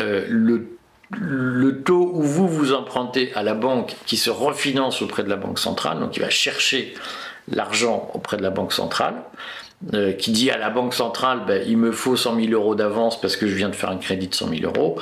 euh, 0.00 0.24
le 0.28 0.76
le 1.12 1.82
taux 1.82 2.08
où 2.14 2.22
vous 2.22 2.46
vous 2.46 2.72
empruntez 2.72 3.32
à 3.34 3.42
la 3.42 3.54
banque 3.54 3.96
qui 4.06 4.16
se 4.16 4.30
refinance 4.30 5.02
auprès 5.02 5.24
de 5.24 5.28
la 5.28 5.34
banque 5.34 5.58
centrale, 5.58 5.98
donc 5.98 6.16
il 6.16 6.22
va 6.22 6.30
chercher 6.30 6.94
l'argent 7.48 8.10
auprès 8.14 8.36
de 8.36 8.42
la 8.42 8.50
banque 8.50 8.72
centrale, 8.72 9.14
euh, 9.94 10.12
qui 10.12 10.30
dit 10.30 10.50
à 10.50 10.58
la 10.58 10.68
banque 10.68 10.92
centrale 10.92 11.40
ben, 11.46 11.64
il 11.66 11.78
me 11.78 11.90
faut 11.90 12.14
100 12.14 12.38
000 12.38 12.52
euros 12.52 12.74
d'avance 12.74 13.18
parce 13.18 13.34
que 13.34 13.46
je 13.46 13.54
viens 13.54 13.70
de 13.70 13.74
faire 13.74 13.88
un 13.88 13.96
crédit 13.96 14.28
de 14.28 14.34
100 14.34 14.50
000 14.50 14.60
euros. 14.64 15.00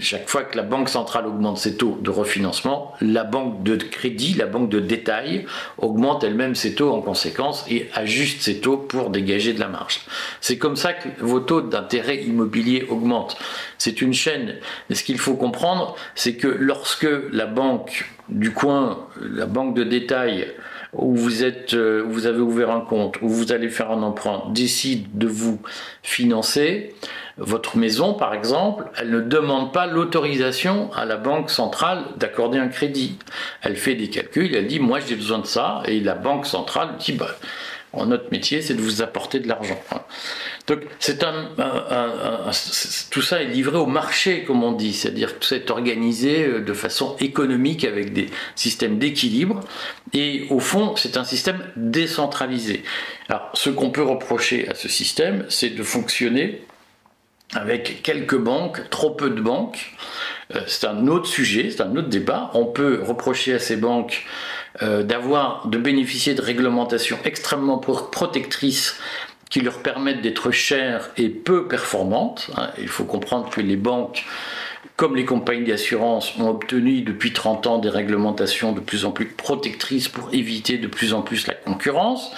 chaque 0.00 0.30
fois 0.30 0.44
que 0.44 0.56
la 0.56 0.62
banque 0.62 0.88
centrale 0.88 1.26
augmente 1.26 1.58
ses 1.58 1.76
taux 1.76 1.98
de 2.00 2.08
refinancement, 2.08 2.94
la 3.02 3.22
banque 3.22 3.62
de 3.62 3.76
crédit, 3.76 4.32
la 4.32 4.46
banque 4.46 4.70
de 4.70 4.80
détail, 4.80 5.44
augmente 5.76 6.24
elle-même 6.24 6.54
ses 6.54 6.74
taux 6.74 6.90
en 6.90 7.02
conséquence 7.02 7.66
et 7.68 7.90
ajuste 7.92 8.40
ses 8.40 8.60
taux 8.60 8.78
pour 8.78 9.10
dégager 9.10 9.52
de 9.52 9.60
la 9.60 9.68
marge. 9.68 10.00
C'est 10.40 10.56
comme 10.56 10.76
ça 10.76 10.94
que 10.94 11.08
vos 11.20 11.40
taux 11.40 11.60
d'intérêt 11.60 12.16
immobilier 12.22 12.86
augmentent. 12.88 13.36
C'est 13.76 14.00
une 14.00 14.14
chaîne. 14.14 14.54
Et 14.88 14.94
ce 14.94 15.04
qu'il 15.04 15.18
faut 15.18 15.34
comprendre, 15.34 15.96
c'est 16.14 16.36
que 16.36 16.48
lorsque 16.48 17.10
la 17.30 17.44
banque 17.44 18.06
du 18.30 18.54
coin, 18.54 19.06
la 19.20 19.44
banque 19.44 19.74
de 19.74 19.84
détail, 19.84 20.46
où 20.92 21.14
vous 21.14 21.42
êtes, 21.42 21.74
euh, 21.74 22.04
vous 22.06 22.26
avez 22.26 22.40
ouvert 22.40 22.70
un 22.70 22.80
compte, 22.80 23.20
où 23.22 23.28
vous 23.28 23.52
allez 23.52 23.68
faire 23.68 23.90
un 23.90 24.02
emprunt, 24.02 24.44
décide 24.50 25.06
de 25.16 25.26
vous 25.26 25.60
financer, 26.02 26.94
votre 27.38 27.78
maison 27.78 28.12
par 28.12 28.34
exemple, 28.34 28.84
elle 28.98 29.10
ne 29.10 29.20
demande 29.20 29.72
pas 29.72 29.86
l'autorisation 29.86 30.92
à 30.92 31.06
la 31.06 31.16
banque 31.16 31.48
centrale 31.48 32.04
d'accorder 32.18 32.58
un 32.58 32.68
crédit. 32.68 33.18
Elle 33.62 33.76
fait 33.76 33.94
des 33.94 34.10
calculs, 34.10 34.54
elle 34.54 34.66
dit 34.66 34.80
moi 34.80 35.00
j'ai 35.00 35.16
besoin 35.16 35.38
de 35.38 35.46
ça, 35.46 35.82
et 35.86 36.00
la 36.00 36.14
banque 36.14 36.44
centrale 36.44 36.90
dit 36.98 37.12
bah, 37.12 37.34
notre 38.06 38.30
métier 38.30 38.62
c'est 38.62 38.74
de 38.74 38.80
vous 38.80 39.02
apporter 39.02 39.40
de 39.40 39.48
l'argent. 39.48 39.80
Donc 40.66 40.80
c'est 40.98 41.24
un, 41.24 41.50
tout 43.10 43.22
ça 43.22 43.42
est 43.42 43.46
livré 43.46 43.76
au 43.76 43.86
marché, 43.86 44.44
comme 44.44 44.62
on 44.62 44.72
dit, 44.72 44.92
c'est-à-dire 44.92 45.38
tout 45.38 45.46
ça 45.46 45.56
est 45.56 45.70
organisé 45.70 46.44
euh, 46.44 46.60
de 46.60 46.72
façon 46.72 47.16
économique 47.20 47.84
avec 47.84 48.12
des 48.12 48.26
systèmes 48.54 48.98
d'équilibre. 48.98 49.60
Et 50.12 50.46
au 50.50 50.60
fond, 50.60 50.94
c'est 50.96 51.16
un 51.16 51.24
système 51.24 51.62
décentralisé. 51.76 52.84
Alors, 53.28 53.50
ce 53.54 53.70
qu'on 53.70 53.90
peut 53.90 54.02
reprocher 54.02 54.68
à 54.68 54.74
ce 54.74 54.88
système, 54.88 55.44
c'est 55.48 55.70
de 55.70 55.82
fonctionner 55.82 56.62
avec 57.54 58.02
quelques 58.02 58.36
banques, 58.36 58.88
trop 58.90 59.10
peu 59.10 59.30
de 59.30 59.40
banques. 59.40 59.94
Euh, 60.54 60.60
c'est 60.66 60.86
un 60.86 61.06
autre 61.08 61.26
sujet, 61.26 61.70
c'est 61.70 61.82
un 61.82 61.94
autre 61.96 62.08
débat. 62.08 62.50
On 62.54 62.66
peut 62.66 63.02
reprocher 63.02 63.54
à 63.54 63.58
ces 63.58 63.76
banques 63.76 64.24
euh, 64.80 65.02
d'avoir, 65.02 65.66
de 65.68 65.76
bénéficier 65.76 66.34
de 66.34 66.40
réglementations 66.40 67.18
extrêmement 67.24 67.78
protectrices 67.78 68.96
qui 69.50 69.60
leur 69.60 69.80
permettent 69.80 70.22
d'être 70.22 70.50
chères 70.50 71.10
et 71.18 71.28
peu 71.28 71.68
performantes. 71.68 72.50
Hein. 72.56 72.70
Il 72.78 72.88
faut 72.88 73.04
comprendre 73.04 73.50
que 73.50 73.60
les 73.60 73.76
banques, 73.76 74.24
comme 74.96 75.14
les 75.14 75.26
compagnies 75.26 75.66
d'assurance, 75.66 76.38
ont 76.38 76.48
obtenu 76.48 77.02
depuis 77.02 77.34
30 77.34 77.66
ans 77.66 77.78
des 77.78 77.90
réglementations 77.90 78.72
de 78.72 78.80
plus 78.80 79.04
en 79.04 79.10
plus 79.10 79.26
protectrices 79.26 80.08
pour 80.08 80.32
éviter 80.32 80.78
de 80.78 80.86
plus 80.86 81.12
en 81.12 81.20
plus 81.20 81.46
la 81.46 81.54
concurrence. 81.54 82.30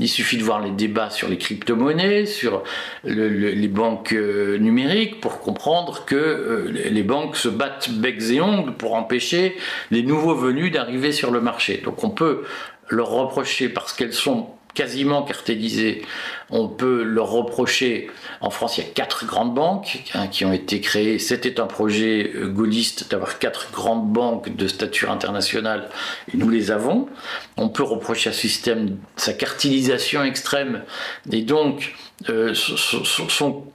Il 0.00 0.08
suffit 0.08 0.36
de 0.36 0.42
voir 0.42 0.60
les 0.60 0.70
débats 0.70 1.10
sur 1.10 1.28
les 1.28 1.38
crypto-monnaies, 1.38 2.26
sur 2.26 2.64
les 3.04 3.68
banques 3.68 4.12
euh, 4.12 4.58
numériques, 4.58 5.20
pour 5.20 5.40
comprendre 5.40 6.04
que 6.04 6.16
euh, 6.16 6.70
les 6.90 7.02
banques 7.02 7.36
se 7.36 7.48
battent 7.48 7.90
becs 7.90 8.30
et 8.30 8.40
ongles 8.40 8.72
pour 8.72 8.94
empêcher 8.94 9.56
les 9.90 10.02
nouveaux 10.02 10.34
venus 10.34 10.72
d'arriver 10.72 11.12
sur 11.12 11.30
le 11.30 11.40
marché. 11.40 11.80
Donc 11.84 12.02
on 12.02 12.10
peut 12.10 12.42
leur 12.88 13.08
reprocher 13.10 13.68
parce 13.68 13.92
qu'elles 13.92 14.12
sont 14.12 14.48
quasiment 14.74 15.22
cartélisées. 15.22 16.02
On 16.50 16.68
peut 16.68 17.02
leur 17.02 17.30
reprocher, 17.30 18.10
en 18.40 18.50
France 18.50 18.76
il 18.76 18.84
y 18.84 18.86
a 18.86 18.90
quatre 18.90 19.24
grandes 19.24 19.54
banques 19.54 20.02
hein, 20.14 20.26
qui 20.26 20.44
ont 20.44 20.52
été 20.52 20.80
créées, 20.80 21.18
c'était 21.18 21.60
un 21.60 21.66
projet 21.66 22.32
euh, 22.34 22.48
gaulliste 22.48 23.10
d'avoir 23.10 23.38
quatre 23.38 23.70
grandes 23.72 24.12
banques 24.12 24.54
de 24.54 24.68
stature 24.68 25.10
internationale 25.10 25.88
et 26.32 26.36
nous 26.36 26.50
les 26.50 26.70
avons. 26.70 27.08
On 27.56 27.68
peut 27.68 27.82
reprocher 27.82 28.30
à 28.30 28.32
ce 28.32 28.40
système 28.40 28.98
sa 29.16 29.32
cartélisation 29.32 30.24
extrême 30.24 30.82
et 31.30 31.42
donc 31.42 31.94
euh, 32.28 32.54
son, 32.54 33.04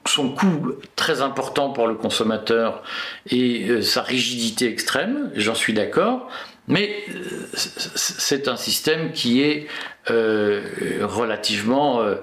son, 0.06 0.30
coût 0.30 0.72
très 0.96 1.22
important 1.22 1.72
pour 1.72 1.88
le 1.88 1.96
consommateur 1.96 2.84
et 3.30 3.70
euh, 3.70 3.82
sa 3.82 4.02
rigidité 4.02 4.68
extrême, 4.68 5.30
j'en 5.36 5.56
suis 5.56 5.74
d'accord, 5.74 6.30
mais 6.70 7.04
c'est 7.96 8.48
un 8.48 8.56
système 8.56 9.12
qui 9.12 9.42
est 9.42 9.66
euh, 10.12 10.62
relativement, 11.02 12.02
euh, 12.02 12.16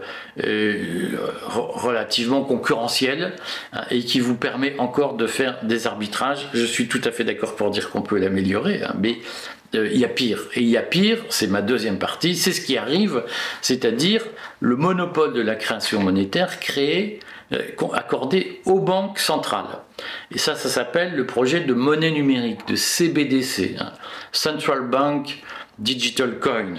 euh, 0.44 1.16
relativement 1.48 2.42
concurrentiel 2.42 3.34
hein, 3.72 3.82
et 3.90 4.00
qui 4.00 4.20
vous 4.20 4.36
permet 4.36 4.78
encore 4.78 5.14
de 5.14 5.26
faire 5.26 5.58
des 5.64 5.88
arbitrages. 5.88 6.48
Je 6.54 6.64
suis 6.64 6.86
tout 6.86 7.00
à 7.04 7.10
fait 7.10 7.24
d'accord 7.24 7.56
pour 7.56 7.70
dire 7.70 7.90
qu'on 7.90 8.02
peut 8.02 8.18
l'améliorer, 8.18 8.82
hein, 8.84 8.94
mais 9.00 9.18
il 9.74 9.98
y 9.98 10.04
a 10.04 10.08
pire. 10.08 10.38
Et 10.54 10.60
il 10.60 10.68
y 10.68 10.76
a 10.76 10.82
pire, 10.82 11.18
c'est 11.28 11.48
ma 11.48 11.60
deuxième 11.60 11.98
partie, 11.98 12.36
c'est 12.36 12.52
ce 12.52 12.60
qui 12.60 12.78
arrive, 12.78 13.24
c'est-à-dire 13.62 14.24
le 14.60 14.76
monopole 14.76 15.32
de 15.32 15.42
la 15.42 15.56
création 15.56 16.00
monétaire 16.00 16.60
créé, 16.60 17.18
accordé 17.92 18.60
aux 18.64 18.80
banques 18.80 19.18
centrales. 19.18 19.78
Et 20.30 20.38
ça, 20.38 20.54
ça 20.54 20.68
s'appelle 20.68 21.14
le 21.14 21.26
projet 21.26 21.60
de 21.60 21.74
monnaie 21.74 22.10
numérique, 22.10 22.66
de 22.66 22.76
CBDC, 22.76 23.76
hein, 23.78 23.92
Central 24.32 24.82
Bank 24.82 25.42
Digital 25.78 26.38
Coin 26.40 26.74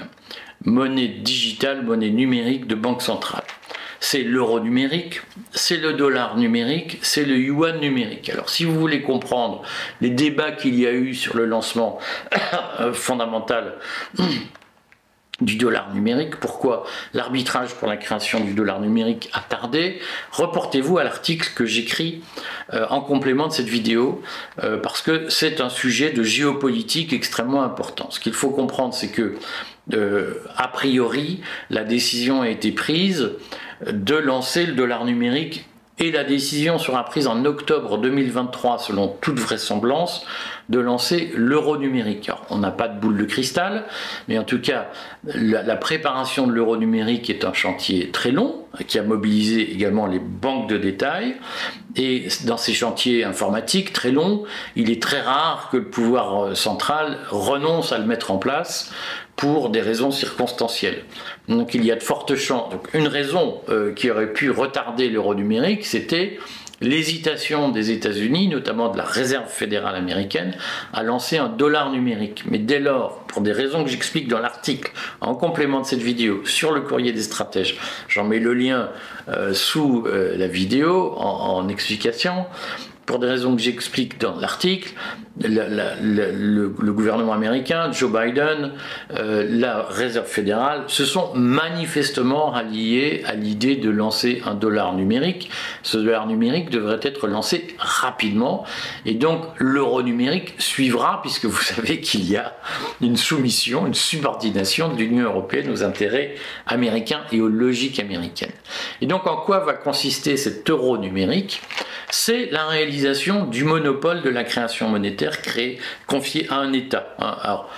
monnaie 0.66 1.08
digitale, 1.08 1.84
monnaie 1.84 2.10
numérique 2.10 2.68
de 2.68 2.76
banque 2.76 3.02
centrale. 3.02 3.44
C'est 4.00 4.22
l'euro 4.22 4.60
numérique, 4.60 5.22
c'est 5.52 5.78
le 5.78 5.94
dollar 5.94 6.38
numérique, 6.38 7.00
c'est 7.02 7.26
le 7.26 7.38
yuan 7.38 7.80
numérique. 7.80 8.30
Alors 8.30 8.50
si 8.50 8.64
vous 8.64 8.80
voulez 8.80 9.02
comprendre 9.02 9.64
les 10.02 10.12
débats 10.12 10.52
qu'il 10.52 10.80
y 10.80 10.86
a 10.86 10.92
eu 10.92 11.16
sur 11.16 11.36
le 11.36 11.46
lancement 11.46 11.98
fondamental 12.94 13.76
du 15.42 15.56
dollar 15.56 15.94
numérique, 15.94 16.38
pourquoi 16.38 16.86
l'arbitrage 17.14 17.76
pour 17.76 17.88
la 17.88 17.98
création 17.98 18.40
du 18.40 18.54
dollar 18.54 18.80
numérique 18.80 19.30
a 19.34 19.40
tardé, 19.40 20.00
reportez-vous 20.32 20.98
à 20.98 21.04
l'article 21.04 21.50
que 21.56 21.66
j'écris 21.66 22.24
euh, 22.74 22.88
en 22.90 23.02
complément 23.02 23.48
de 23.48 23.54
cette 23.54 23.68
vidéo, 23.68 24.22
euh, 24.64 24.78
parce 24.78 25.02
que 25.02 25.30
c'est 25.30 25.62
un 25.62 25.70
sujet 25.70 26.12
de 26.12 26.24
géopolitique 26.24 27.14
extrêmement 27.14 27.62
important. 27.64 28.10
Ce 28.10 28.20
qu'il 28.20 28.34
faut 28.34 28.50
comprendre, 28.50 28.94
c'est 28.94 29.10
que 29.10 29.36
a 30.58 30.68
priori, 30.68 31.40
la 31.70 31.86
décision 31.86 32.42
a 32.42 32.50
été 32.50 32.74
prise 32.74 33.32
de 33.86 34.16
lancer 34.16 34.66
le 34.66 34.74
dollar 34.74 35.06
numérique 35.06 35.66
et 36.00 36.12
la 36.12 36.24
décision 36.24 36.78
sera 36.78 37.04
prise 37.06 37.28
en 37.28 37.44
octobre 37.46 37.98
2023, 37.98 38.78
selon 38.78 39.08
toute 39.22 39.40
vraisemblance, 39.40 40.26
de 40.70 40.80
lancer 40.80 41.32
l'euro 41.36 41.78
numérique. 41.78 42.30
on 42.50 42.60
n'a 42.60 42.72
pas 42.72 42.88
de 42.88 43.00
boule 43.00 43.18
de 43.18 43.24
cristal, 43.24 43.86
mais 44.28 44.38
en 44.38 44.44
tout 44.44 44.60
cas, 44.60 44.88
la, 45.24 45.76
préparation 45.76 46.46
de 46.46 46.52
l'euro 46.52 46.78
numérique 46.78 47.30
est 47.30 47.46
un 47.46 47.54
chantier 47.54 48.12
très 48.12 48.32
long, 48.32 48.66
qui 48.88 49.00
a 49.00 49.04
mobilisé 49.04 49.72
également 49.72 50.06
les 50.06 50.20
banques 50.20 50.70
de 50.70 50.78
détail. 50.78 51.38
Et 51.96 52.28
dans 52.46 52.58
ces 52.58 52.74
chantiers 52.74 53.24
informatiques 53.24 53.92
très 53.92 54.12
longs, 54.12 54.44
il 54.76 54.92
est 54.92 55.02
très 55.02 55.22
rare 55.22 55.70
que 55.72 55.78
le 55.78 55.86
pouvoir 55.86 56.44
euh, 56.44 56.56
central 56.56 57.18
renonce 57.30 57.92
à 57.92 57.98
le 57.98 58.06
mettre 58.06 58.30
en 58.30 58.38
place 58.38 58.92
pour 59.38 59.70
des 59.70 59.82
raisons 59.82 60.12
circonstancielles. 60.12 61.04
Donc 61.48 61.74
il 61.74 61.86
y 61.86 61.92
a 61.92 61.96
de 61.96 62.04
fortes 62.04 62.36
chances. 62.36 62.72
Donc, 62.72 62.90
une 62.94 63.08
raison 63.08 63.62
euh, 63.70 63.94
qui 63.94 64.12
aurait 64.12 64.34
pu 64.34 64.50
retarder 64.50 65.10
l'euro 65.10 65.36
numérique, 65.36 65.86
c'était 65.86 66.40
l'hésitation 66.82 67.70
des 67.70 67.92
États-Unis, 67.92 68.50
notamment 68.50 68.90
de 68.90 68.98
la 68.98 69.04
Réserve 69.04 69.48
fédérale 69.48 69.96
américaine, 69.96 70.56
à 70.94 71.04
lancer 71.04 71.38
un 71.38 71.50
dollar 71.50 71.92
numérique. 71.92 72.44
Mais 72.50 72.60
dès 72.60 72.80
lors, 72.80 73.20
pour 73.28 73.42
des 73.42 73.52
raisons 73.52 73.84
que 73.84 73.90
j'explique 73.90 74.28
dans 74.28 74.40
l'article 74.40 74.92
en 75.22 75.34
complément 75.36 75.82
de 75.82 75.86
cette 75.86 76.02
vidéo 76.02 76.42
sur 76.46 76.72
le 76.72 76.82
courrier 76.82 77.14
des 77.14 77.22
stratèges, 77.22 77.78
j'en 78.08 78.26
mets 78.26 78.40
le 78.40 78.54
lien 78.54 78.90
euh, 79.30 79.54
sous 79.54 80.06
euh, 80.08 80.36
la 80.38 80.48
vidéo 80.48 81.14
en 81.18 81.68
explication, 81.70 82.46
pour 83.08 83.20
des 83.20 83.28
raisons 83.28 83.56
que 83.56 83.62
j'explique 83.62 84.20
dans 84.20 84.36
l'article, 84.36 84.94
le, 85.44 86.92
gouvernement 86.92 87.34
américain, 87.34 87.92
Joe 87.92 88.12
Biden, 88.12 88.72
euh, 89.14 89.46
la 89.50 89.84
Réserve 89.84 90.26
fédérale 90.28 90.84
se 90.88 91.06
sont 91.06 91.34
manifestement 91.36 92.52
ralliés 92.52 93.24
à 93.26 93.36
l'idée 93.36 93.76
de 93.76 93.90
lancer 93.90 94.42
un 94.46 94.56
dollar 94.56 94.94
numérique. 94.94 95.50
Ce 95.84 95.98
dollar 95.98 96.28
numérique 96.28 96.70
devrait 96.70 97.00
être 97.04 97.28
lancé 97.28 97.76
rapidement 97.78 98.66
et 99.06 99.14
donc 99.14 99.44
l'euro 99.58 100.02
numérique 100.02 100.56
suivra 100.58 101.22
puisque 101.22 101.46
vous 101.46 101.62
savez 101.62 102.02
qu'il 102.02 102.30
y 102.30 102.38
a 102.38 102.56
une 103.02 103.18
soumission, 103.18 103.86
une 103.86 103.94
subordination 103.94 104.90
de 104.90 104.98
l'Union 104.98 105.26
européenne 105.26 105.70
aux 105.72 105.84
intérêts 105.84 106.36
américains 106.66 107.22
et 107.32 107.42
aux 107.42 107.50
logiques 107.50 108.00
américaines. 108.00 108.52
Et 109.02 109.06
donc 109.06 109.28
en 109.28 109.38
quoi 109.38 109.60
va 109.60 109.74
consister 109.74 110.38
cet 110.38 110.70
euro 110.70 110.98
numérique? 110.98 111.62
C'est 112.10 112.50
la 112.52 112.66
réalisation 112.68 113.46
du 113.46 113.66
monopole 113.66 114.22
de 114.22 114.30
la 114.30 114.46
création 114.46 114.88
monétaire 114.88 115.27
créé, 115.30 115.80
confié 116.06 116.48
à 116.50 116.56
un 116.56 116.74
État. 116.74 117.16
Hein, 117.20 117.36
alors, 117.42 117.70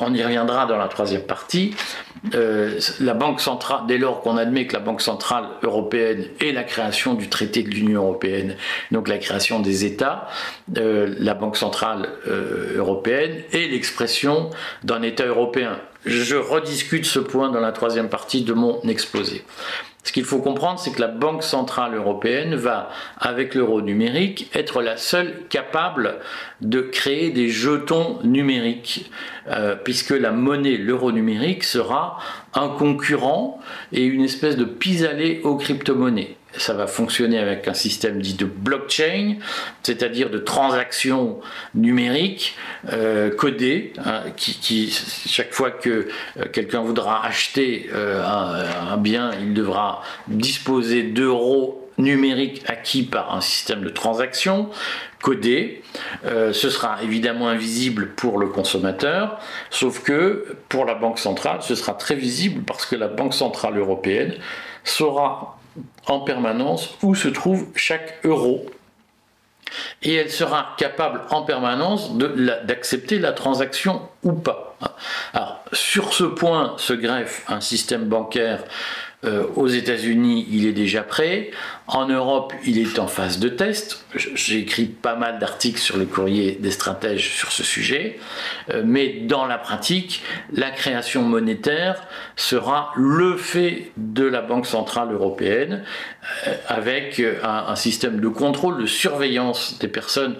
on 0.00 0.14
y 0.14 0.22
reviendra 0.22 0.66
dans 0.66 0.78
la 0.78 0.88
troisième 0.88 1.22
partie, 1.22 1.74
euh, 2.34 2.78
la 3.00 3.14
Banque 3.14 3.40
centrale, 3.40 3.80
dès 3.86 3.98
lors 3.98 4.22
qu'on 4.22 4.36
admet 4.36 4.66
que 4.66 4.72
la 4.72 4.80
Banque 4.80 5.02
centrale 5.02 5.44
européenne 5.62 6.24
est 6.40 6.52
la 6.52 6.64
création 6.64 7.14
du 7.14 7.28
traité 7.28 7.62
de 7.62 7.70
l'Union 7.70 8.02
européenne, 8.02 8.56
donc 8.90 9.08
la 9.08 9.18
création 9.18 9.60
des 9.60 9.84
États, 9.84 10.28
euh, 10.78 11.14
la 11.18 11.34
Banque 11.34 11.56
centrale 11.56 12.08
euh, 12.26 12.76
européenne 12.76 13.42
est 13.52 13.68
l'expression 13.70 14.50
d'un 14.84 15.02
État 15.02 15.26
européen. 15.26 15.78
Je 16.06 16.36
rediscute 16.36 17.04
ce 17.04 17.18
point 17.18 17.50
dans 17.50 17.60
la 17.60 17.72
troisième 17.72 18.08
partie 18.08 18.42
de 18.42 18.54
mon 18.54 18.80
exposé. 18.82 19.44
Ce 20.02 20.12
qu'il 20.12 20.24
faut 20.24 20.38
comprendre, 20.38 20.80
c'est 20.80 20.92
que 20.92 21.00
la 21.00 21.08
Banque 21.08 21.42
centrale 21.42 21.94
européenne 21.94 22.54
va, 22.54 22.88
avec 23.18 23.54
l'euro 23.54 23.82
numérique, 23.82 24.50
être 24.54 24.80
la 24.80 24.96
seule 24.96 25.42
capable 25.50 26.16
de 26.62 26.80
créer 26.80 27.30
des 27.30 27.50
jetons 27.50 28.18
numériques, 28.24 29.10
euh, 29.48 29.76
puisque 29.76 30.10
la 30.10 30.30
monnaie, 30.30 30.78
l'euro 30.78 31.12
numérique, 31.12 31.64
sera 31.64 32.18
un 32.54 32.68
concurrent 32.68 33.60
et 33.92 34.04
une 34.04 34.24
espèce 34.24 34.56
de 34.56 34.64
pis-aller 34.64 35.42
aux 35.44 35.56
crypto-monnaies 35.56 36.36
ça 36.56 36.74
va 36.74 36.86
fonctionner 36.86 37.38
avec 37.38 37.68
un 37.68 37.74
système 37.74 38.20
dit 38.20 38.34
de 38.34 38.44
blockchain, 38.44 39.36
c'est-à-dire 39.82 40.30
de 40.30 40.38
transactions 40.38 41.40
numériques 41.74 42.56
euh, 42.92 43.30
codées, 43.30 43.92
hein, 44.04 44.22
qui, 44.36 44.90
chaque 45.28 45.52
fois 45.52 45.70
que 45.70 46.08
euh, 46.38 46.44
quelqu'un 46.52 46.82
voudra 46.82 47.24
acheter 47.24 47.88
euh, 47.94 48.22
un, 48.24 48.96
bien, 48.96 49.30
il 49.40 49.54
devra 49.54 50.02
disposer 50.26 51.04
d'euros 51.04 51.88
numériques 51.98 52.62
acquis 52.66 53.02
par 53.02 53.34
un 53.34 53.40
système 53.40 53.82
de 53.82 53.90
transactions 53.90 54.70
codé. 55.22 55.82
ce 56.24 56.70
sera 56.70 57.02
évidemment 57.02 57.50
invisible 57.50 58.12
pour 58.16 58.38
le 58.38 58.46
consommateur, 58.46 59.38
sauf 59.68 60.02
que 60.02 60.56
pour 60.70 60.86
la 60.86 60.94
Banque 60.94 61.18
centrale, 61.18 61.58
ce 61.60 61.74
sera 61.74 61.92
très 61.92 62.14
visible 62.14 62.62
parce 62.62 62.86
que 62.86 62.96
la 62.96 63.08
Banque 63.08 63.34
centrale 63.34 63.76
européenne 63.76 64.34
saura 64.82 65.59
en 66.06 66.20
permanence 66.20 66.90
où 67.02 67.14
se 67.14 67.28
trouve 67.28 67.66
chaque 67.74 68.18
euro 68.24 68.66
et 70.02 70.14
elle 70.14 70.30
sera 70.30 70.74
capable 70.78 71.22
en 71.30 71.42
permanence 71.42 72.16
d'accepter 72.16 73.18
la, 73.18 73.32
transaction 73.32 74.02
ou 74.22 74.32
pas. 74.32 74.76
Alors, 75.32 75.62
sur 75.72 76.12
ce 76.12 76.24
point 76.24 76.74
se 76.78 76.92
greffe 76.92 77.44
un 77.48 77.60
système 77.60 78.06
bancaire 78.06 78.64
euh, 79.22 79.44
aux 79.54 79.68
États-Unis, 79.68 80.46
il 80.50 80.66
est 80.66 80.72
déjà 80.72 81.02
prêt. 81.02 81.50
En 81.86 82.06
Europe, 82.06 82.54
il 82.64 82.78
est 82.78 82.98
en 82.98 83.06
phase 83.06 83.38
de 83.38 83.50
test. 83.50 84.06
J'ai 84.14 84.60
écrit 84.60 84.86
pas 84.86 85.14
mal 85.14 85.38
d'articles 85.38 85.78
sur 85.78 85.98
le 85.98 86.06
courrier 86.06 86.52
des 86.52 86.70
stratèges 86.70 87.34
sur 87.34 87.52
ce 87.52 87.62
sujet. 87.62 88.18
Euh, 88.70 88.82
mais 88.84 89.08
dans 89.08 89.44
la 89.44 89.58
pratique, 89.58 90.22
la 90.52 90.70
création 90.70 91.22
monétaire 91.22 92.06
sera 92.34 92.92
le 92.96 93.36
fait 93.36 93.92
de 93.98 94.24
la 94.24 94.40
Banque 94.40 94.66
centrale 94.66 95.12
européenne 95.12 95.84
euh, 96.46 96.54
avec 96.66 97.22
un 97.42 97.76
système 97.76 98.20
de 98.20 98.28
contrôle, 98.28 98.80
de 98.80 98.86
surveillance 98.86 99.78
des 99.80 99.88
personnes 99.88 100.36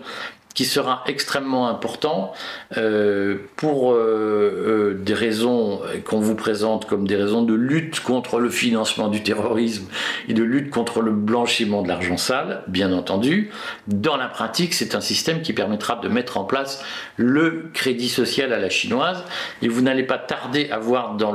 qui 0.54 0.64
sera 0.64 1.04
extrêmement 1.06 1.68
important 1.68 2.32
euh, 2.76 3.38
pour 3.56 3.92
euh, 3.92 3.96
euh, 3.96 4.94
des 4.94 5.14
raisons 5.14 5.80
qu'on 6.04 6.20
vous 6.20 6.34
présente 6.34 6.86
comme 6.86 7.06
des 7.06 7.16
raisons 7.16 7.42
de 7.42 7.54
lutte 7.54 8.00
contre 8.00 8.40
le 8.40 8.50
financement 8.50 9.08
du 9.08 9.22
terrorisme 9.22 9.86
et 10.28 10.34
de 10.34 10.42
lutte 10.42 10.70
contre 10.70 11.02
le 11.02 11.12
blanchiment 11.12 11.82
de 11.82 11.88
l'argent 11.88 12.16
sale, 12.16 12.62
bien 12.66 12.92
entendu. 12.92 13.50
Dans 13.86 14.16
la 14.16 14.26
pratique, 14.26 14.74
c'est 14.74 14.94
un 14.94 15.00
système 15.00 15.42
qui 15.42 15.52
permettra 15.52 15.96
de 15.96 16.08
mettre 16.08 16.36
en 16.36 16.44
place 16.44 16.82
le 17.16 17.70
crédit 17.72 18.08
social 18.08 18.52
à 18.52 18.58
la 18.58 18.70
chinoise 18.70 19.22
et 19.62 19.68
vous 19.68 19.82
n'allez 19.82 20.04
pas 20.04 20.18
tarder 20.18 20.68
à 20.70 20.78
voir 20.78 21.16
dans 21.16 21.32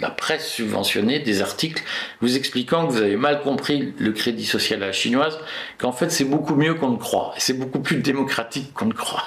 la 0.00 0.10
presse 0.10 0.48
subventionnée 0.48 1.20
des 1.20 1.42
articles 1.42 1.82
vous 2.20 2.36
expliquant 2.36 2.86
que 2.86 2.92
vous 2.92 3.02
avez 3.02 3.16
mal 3.16 3.42
compris 3.42 3.92
le 3.98 4.12
crédit 4.12 4.46
social 4.46 4.82
à 4.82 4.86
la 4.86 4.92
chinoise, 4.92 5.38
qu'en 5.78 5.92
fait 5.92 6.10
c'est 6.10 6.24
beaucoup 6.24 6.54
mieux 6.54 6.74
qu'on 6.74 6.90
ne 6.90 6.96
croit, 6.96 7.34
c'est 7.36 7.58
beaucoup 7.58 7.80
plus 7.80 7.96
démocratique 7.96 8.63
qu'on 8.72 8.86
ne 8.86 8.92
croit. 8.92 9.24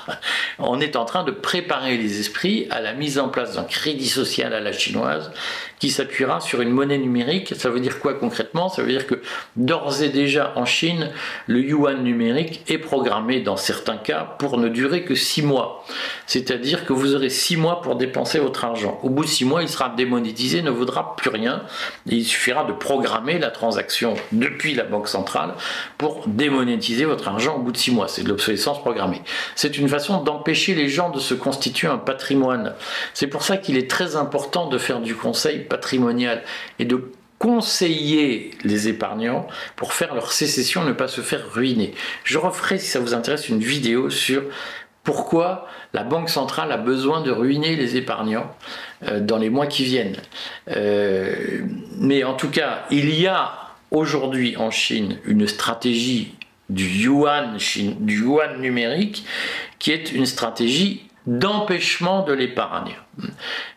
On 0.59 0.79
est 0.79 0.95
en 0.95 1.05
train 1.05 1.23
de 1.23 1.31
préparer 1.31 1.97
les 1.97 2.19
esprits 2.19 2.67
à 2.69 2.81
la 2.81 2.93
mise 2.93 3.19
en 3.19 3.29
place 3.29 3.55
d'un 3.55 3.63
crédit 3.63 4.07
social 4.07 4.53
à 4.53 4.59
la 4.59 4.71
chinoise 4.71 5.31
qui 5.79 5.89
s'appuiera 5.89 6.39
sur 6.39 6.61
une 6.61 6.71
monnaie 6.71 6.97
numérique. 6.97 7.53
Ça 7.57 7.69
veut 7.69 7.79
dire 7.79 7.99
quoi 7.99 8.13
concrètement? 8.15 8.69
Ça 8.69 8.81
veut 8.81 8.91
dire 8.91 9.07
que 9.07 9.21
d'ores 9.55 10.01
et 10.01 10.09
déjà 10.09 10.53
en 10.55 10.65
Chine, 10.65 11.11
le 11.45 11.61
yuan 11.61 12.03
numérique 12.03 12.63
est 12.67 12.77
programmé 12.77 13.41
dans 13.41 13.57
certains 13.57 13.97
cas 13.97 14.35
pour 14.39 14.57
ne 14.57 14.69
durer 14.69 15.03
que 15.03 15.15
six 15.15 15.41
mois. 15.41 15.85
C'est-à-dire 16.25 16.85
que 16.85 16.93
vous 16.93 17.15
aurez 17.15 17.29
six 17.29 17.57
mois 17.57 17.81
pour 17.81 17.95
dépenser 17.95 18.39
votre 18.39 18.65
argent. 18.65 18.99
Au 19.03 19.09
bout 19.09 19.23
de 19.23 19.29
six 19.29 19.45
mois, 19.45 19.61
il 19.61 19.69
sera 19.69 19.89
démonétisé, 19.89 20.61
ne 20.61 20.71
vaudra 20.71 21.15
plus 21.15 21.29
rien. 21.29 21.63
Il 22.07 22.25
suffira 22.25 22.63
de 22.63 22.73
programmer 22.73 23.37
la 23.39 23.51
transaction 23.51 24.15
depuis 24.31 24.73
la 24.73 24.83
banque 24.83 25.07
centrale 25.07 25.53
pour 25.97 26.27
démonétiser 26.27 27.05
votre 27.05 27.27
argent 27.27 27.57
au 27.57 27.59
bout 27.59 27.71
de 27.71 27.77
six 27.77 27.91
mois. 27.91 28.07
C'est 28.07 28.23
de 28.23 28.29
l'obsolescence 28.29 28.79
programmée. 28.81 29.21
C'est 29.55 29.77
une 29.77 29.87
façon 29.87 30.21
d'empêcher 30.21 30.73
les 30.73 30.89
gens 30.89 31.09
de 31.09 31.19
se 31.19 31.33
constituer 31.33 31.87
un 31.87 31.97
patrimoine. 31.97 32.73
C'est 33.13 33.27
pour 33.27 33.43
ça 33.43 33.57
qu'il 33.57 33.77
est 33.77 33.89
très 33.89 34.15
important 34.15 34.67
de 34.67 34.77
faire 34.77 35.01
du 35.01 35.15
conseil 35.15 35.66
patrimonial 35.67 36.43
et 36.79 36.85
de 36.85 37.11
conseiller 37.39 38.51
les 38.63 38.87
épargnants 38.87 39.47
pour 39.75 39.93
faire 39.93 40.15
leur 40.15 40.31
sécession, 40.31 40.83
ne 40.83 40.93
pas 40.93 41.07
se 41.07 41.21
faire 41.21 41.51
ruiner. 41.51 41.93
Je 42.23 42.37
referai, 42.37 42.79
si 42.79 42.87
ça 42.87 42.99
vous 42.99 43.13
intéresse, 43.13 43.49
une 43.49 43.59
vidéo 43.59 44.09
sur 44.09 44.43
pourquoi 45.03 45.67
la 45.93 46.03
Banque 46.03 46.29
centrale 46.29 46.71
a 46.71 46.77
besoin 46.77 47.21
de 47.21 47.31
ruiner 47.31 47.75
les 47.75 47.95
épargnants 47.95 48.53
euh, 49.03 49.21
dans 49.21 49.37
les 49.37 49.49
mois 49.49 49.67
qui 49.67 49.83
viennent. 49.83 50.17
Euh, 50.69 51.61
mais 51.97 52.23
en 52.23 52.33
tout 52.33 52.49
cas, 52.49 52.85
il 52.91 53.17
y 53.17 53.27
a 53.27 53.53
aujourd'hui 53.91 54.57
en 54.57 54.71
Chine 54.71 55.19
une 55.25 55.47
stratégie 55.47 56.33
du 56.69 56.85
yuan, 56.85 57.57
du 57.99 58.23
yuan 58.23 58.59
numérique 58.59 59.25
qui 59.79 59.91
est 59.91 60.11
une 60.11 60.25
stratégie 60.25 61.07
d'empêchement 61.25 62.23
de 62.23 62.33
l'épargne 62.33 62.95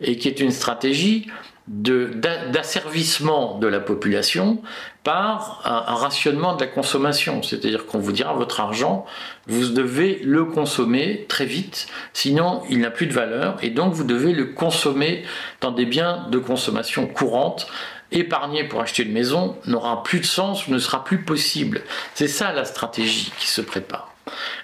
et 0.01 0.17
qui 0.17 0.27
est 0.27 0.39
une 0.39 0.51
stratégie 0.51 1.27
d'asservissement 1.67 3.59
de, 3.59 3.67
la 3.67 3.79
population 3.79 4.61
par 5.03 5.61
un, 5.65 5.95
rationnement 5.95 6.55
de 6.55 6.61
la 6.61 6.67
consommation. 6.67 7.43
C'est-à-dire 7.43 7.85
qu'on 7.85 7.99
vous 7.99 8.11
dira 8.11 8.33
votre 8.33 8.59
argent, 8.59 9.05
vous 9.47 9.69
devez 9.69 10.19
le 10.23 10.45
consommer 10.45 11.25
très 11.27 11.45
vite, 11.45 11.87
sinon 12.13 12.63
il 12.69 12.79
n'a 12.79 12.91
plus 12.91 13.07
de 13.07 13.13
valeur, 13.13 13.57
et 13.61 13.69
donc 13.69 13.93
vous 13.93 14.03
devez 14.03 14.33
le 14.33 14.45
consommer 14.45 15.23
dans 15.61 15.71
des 15.71 15.85
biens 15.85 16.27
de 16.29 16.39
consommation 16.39 17.07
courante. 17.07 17.67
Épargner 18.11 18.65
pour 18.65 18.81
acheter 18.81 19.03
une 19.03 19.13
maison 19.13 19.55
n'aura 19.65 20.03
plus 20.03 20.19
de 20.19 20.25
sens 20.25 20.67
ne 20.67 20.79
sera 20.79 21.03
plus 21.03 21.23
possible. 21.23 21.81
C'est 22.13 22.27
ça 22.27 22.51
la 22.51 22.65
stratégie 22.65 23.31
qui 23.39 23.47
se 23.47 23.61
prépare. 23.61 24.13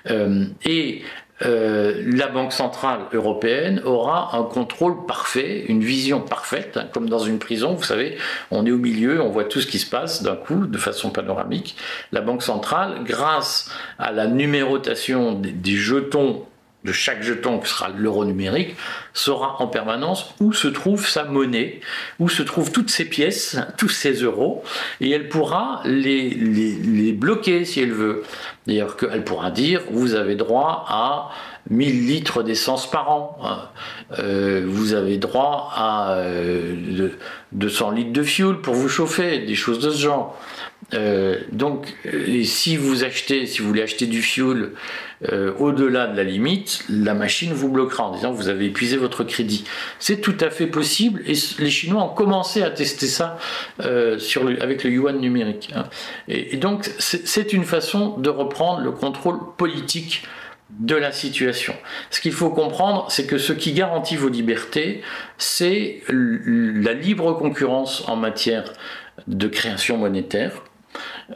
Euh, 0.09 0.45
et 0.65 1.03
euh, 1.45 2.01
la 2.05 2.27
Banque 2.27 2.51
centrale 2.51 3.01
européenne 3.13 3.81
aura 3.85 4.35
un 4.35 4.43
contrôle 4.43 5.05
parfait, 5.05 5.65
une 5.67 5.83
vision 5.83 6.19
parfaite, 6.19 6.77
hein, 6.77 6.87
comme 6.91 7.09
dans 7.09 7.19
une 7.19 7.37
prison, 7.37 7.75
vous 7.75 7.83
savez, 7.83 8.17
on 8.49 8.65
est 8.65 8.71
au 8.71 8.77
milieu, 8.77 9.21
on 9.21 9.29
voit 9.29 9.43
tout 9.43 9.61
ce 9.61 9.67
qui 9.67 9.77
se 9.77 9.89
passe 9.89 10.23
d'un 10.23 10.35
coup, 10.35 10.65
de 10.65 10.77
façon 10.77 11.11
panoramique. 11.11 11.75
La 12.11 12.21
Banque 12.21 12.41
centrale, 12.41 13.03
grâce 13.03 13.69
à 13.99 14.11
la 14.11 14.27
numérotation 14.27 15.33
des 15.33 15.75
jetons 15.75 16.45
de 16.87 16.93
chaque 16.93 17.21
jeton, 17.21 17.59
qui 17.59 17.69
sera 17.69 17.89
l'euro 17.89 18.23
numérique, 18.23 18.75
saura 19.13 19.61
en 19.61 19.67
permanence 19.67 20.33
où 20.39 20.53
se 20.53 20.69
trouve 20.69 21.07
sa 21.07 21.25
monnaie, 21.25 21.81
où 22.17 22.29
se 22.29 22.41
trouvent 22.41 22.71
toutes 22.71 22.89
ces 22.89 23.05
pièces, 23.05 23.57
tous 23.77 23.89
ces 23.89 24.13
euros, 24.13 24.63
et 25.01 25.11
elle 25.11 25.27
pourra 25.27 25.81
les, 25.83 26.29
les, 26.29 27.11
bloquer 27.11 27.65
si 27.65 27.81
elle 27.81 27.91
veut. 27.91 28.23
D'ailleurs, 28.65 28.95
qu'elle 28.95 29.25
pourra 29.25 29.51
dire, 29.51 29.81
vous 29.91 30.15
avez 30.15 30.35
droit 30.35 30.85
à 30.87 31.29
1000 31.69 32.07
litres 32.07 32.43
d'essence 32.43 32.89
par 32.89 33.09
an, 33.11 33.37
euh, 34.19 34.63
vous 34.67 34.93
avez 34.93 35.17
droit 35.17 35.71
à 35.75 36.17
200 37.51 37.91
euh, 37.91 37.95
litres 37.95 38.13
de 38.13 38.23
fuel 38.23 38.55
pour 38.57 38.73
vous 38.73 38.89
chauffer, 38.89 39.39
des 39.39 39.55
choses 39.55 39.79
de 39.79 39.89
ce 39.89 40.01
genre. 40.01 40.37
Euh, 40.93 41.37
donc, 41.51 41.95
si 42.43 42.77
vous 42.77 43.03
achetez, 43.03 43.45
si 43.45 43.61
vous 43.61 43.67
voulez 43.67 43.81
acheter 43.81 44.05
du 44.05 44.21
fuel 44.21 44.71
euh, 45.29 45.51
au-delà 45.57 46.07
de 46.07 46.15
la 46.15 46.23
limite, 46.23 46.85
la 46.89 47.13
machine 47.13 47.51
vous 47.51 47.69
bloquera 47.69 48.05
en 48.05 48.11
disant 48.15 48.31
que 48.31 48.37
vous 48.37 48.47
avez 48.47 48.65
épuisé 48.65 48.95
votre 48.95 49.23
crédit. 49.23 49.65
C'est 49.99 50.21
tout 50.21 50.37
à 50.39 50.49
fait 50.49 50.67
possible 50.67 51.21
et 51.25 51.33
les 51.59 51.69
Chinois 51.69 52.03
ont 52.03 52.13
commencé 52.13 52.61
à 52.61 52.69
tester 52.69 53.07
ça 53.07 53.37
euh, 53.81 54.17
avec 54.61 54.83
le 54.83 54.91
yuan 54.91 55.19
numérique. 55.19 55.71
Hein. 55.75 55.85
Et, 56.27 56.57
donc, 56.57 56.89
c'est 56.99 57.51
une 57.51 57.65
façon 57.65 58.17
de 58.17 58.29
reprendre 58.29 58.81
le 58.81 58.91
contrôle 58.91 59.39
politique 59.57 60.23
de 60.69 60.95
la 60.95 61.11
situation. 61.11 61.73
Ce 62.09 62.19
qu'il 62.19 62.33
faut 62.33 62.49
comprendre, 62.49 63.07
c'est 63.09 63.25
que 63.25 63.37
ce 63.37 63.53
qui 63.53 63.71
garantit 63.71 64.15
vos 64.15 64.29
libertés, 64.29 65.01
c'est 65.37 66.01
la 66.09 66.93
libre 66.93 67.33
concurrence 67.33 68.07
en 68.07 68.15
matière 68.15 68.73
de 69.27 69.47
création 69.47 69.97
monétaire 69.97 70.63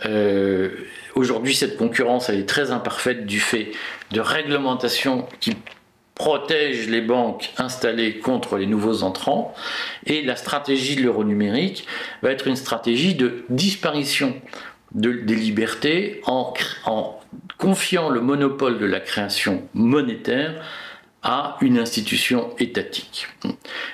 euh, 0.06 0.70
aujourd'hui, 1.15 1.56
cette 1.56 1.78
concurrence, 1.78 2.30
elle 2.30 2.39
est 2.39 2.50
très 2.50 2.72
imparfaite 2.72 3.26
du 3.26 3.39
fait 3.39 3.72
de 4.12 4.22
réglementations 4.22 5.28
qui 5.39 5.56
protège 6.15 6.88
les 6.88 7.02
banques 7.02 7.52
installées 7.58 8.20
contre 8.20 8.58
les 8.58 8.67
nouveaux 8.67 9.04
entrants. 9.04 9.54
Et 10.06 10.22
la 10.22 10.36
stratégie 10.36 10.96
de 10.96 11.02
l'euro 11.02 11.24
numérique 11.24 11.88
va 12.22 12.32
être 12.32 12.48
une 12.48 12.56
stratégie 12.56 13.15
de 13.15 13.44
disparition 13.50 14.36
de, 14.94 15.12
des 15.12 15.36
libertés 15.36 16.22
en, 16.26 16.54
en 16.86 17.20
confiant 17.58 18.10
le 18.10 18.22
monopole 18.22 18.80
de 18.80 18.86
la 18.86 19.00
création 19.00 19.67
monétaire 19.74 20.63
à 21.24 21.58
une 21.62 21.78
institution 21.78 22.50
étatique. 22.58 23.28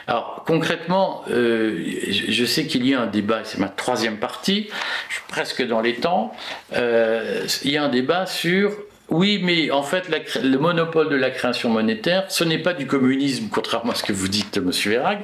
Alors 0.07 0.43
concrètement, 0.47 1.23
euh, 1.29 1.83
je 2.09 2.45
sais 2.45 2.67
qu'il 2.67 2.87
y 2.87 2.93
a 2.93 3.01
un 3.01 3.07
débat, 3.07 3.41
c'est 3.43 3.57
ma 3.57 3.67
troisième 3.67 4.17
partie, 4.17 4.69
je 5.09 5.15
suis 5.15 5.23
presque 5.27 5.67
dans 5.67 5.81
les 5.81 5.95
temps, 5.95 6.31
euh, 6.73 7.45
il 7.63 7.71
y 7.71 7.77
a 7.77 7.83
un 7.83 7.89
débat 7.89 8.25
sur 8.25 8.71
oui, 9.09 9.39
mais 9.41 9.71
en 9.71 9.83
fait, 9.83 10.09
le 10.43 10.57
monopole 10.57 11.07
de 11.09 11.15
la 11.15 11.29
création 11.29 11.69
monétaire, 11.69 12.25
ce 12.27 12.43
n'est 12.43 12.57
pas 12.57 12.73
du 12.73 12.87
communisme, 12.87 13.47
contrairement 13.49 13.93
à 13.93 13.95
ce 13.95 14.03
que 14.03 14.11
vous 14.11 14.27
dites, 14.27 14.57
Monsieur 14.57 14.93
Erag. 14.93 15.19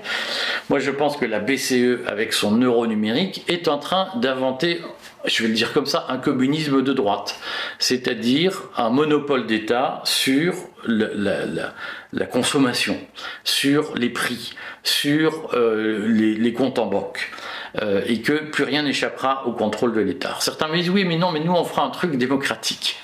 Moi, 0.69 0.79
je 0.79 0.89
pense 0.89 1.17
que 1.17 1.25
la 1.25 1.39
BCE, 1.39 2.07
avec 2.07 2.31
son 2.31 2.57
euro 2.61 2.87
numérique, 2.87 3.43
est 3.49 3.67
en 3.67 3.77
train 3.79 4.07
d'inventer 4.15 4.79
je 5.25 5.43
vais 5.43 5.49
le 5.49 5.55
dire 5.55 5.73
comme 5.73 5.85
ça, 5.85 6.05
un 6.09 6.17
communisme 6.17 6.81
de 6.81 6.93
droite, 6.93 7.39
c'est-à-dire 7.79 8.63
un 8.77 8.89
monopole 8.89 9.47
d'État 9.47 10.01
sur 10.03 10.53
la, 10.85 12.25
consommation, 12.25 12.97
sur 13.43 13.95
les 13.95 14.09
prix, 14.09 14.53
sur 14.83 15.49
euh, 15.53 16.05
les, 16.07 16.53
comptes 16.53 16.79
en 16.79 16.87
banque. 16.87 17.31
Euh, 17.81 18.03
et 18.05 18.21
que 18.21 18.33
plus 18.33 18.65
rien 18.65 18.83
n'échappera 18.83 19.47
au 19.47 19.53
contrôle 19.53 19.93
de 19.93 20.01
l'État. 20.01 20.35
Certains 20.39 20.67
me 20.67 20.75
disent 20.75 20.91
oui, 20.91 21.05
mais 21.05 21.17
non, 21.17 21.31
mais 21.31 21.39
nous 21.39 21.53
on 21.53 21.63
fera 21.63 21.83
un 21.83 21.89
truc 21.89 22.17
démocratique. 22.17 23.01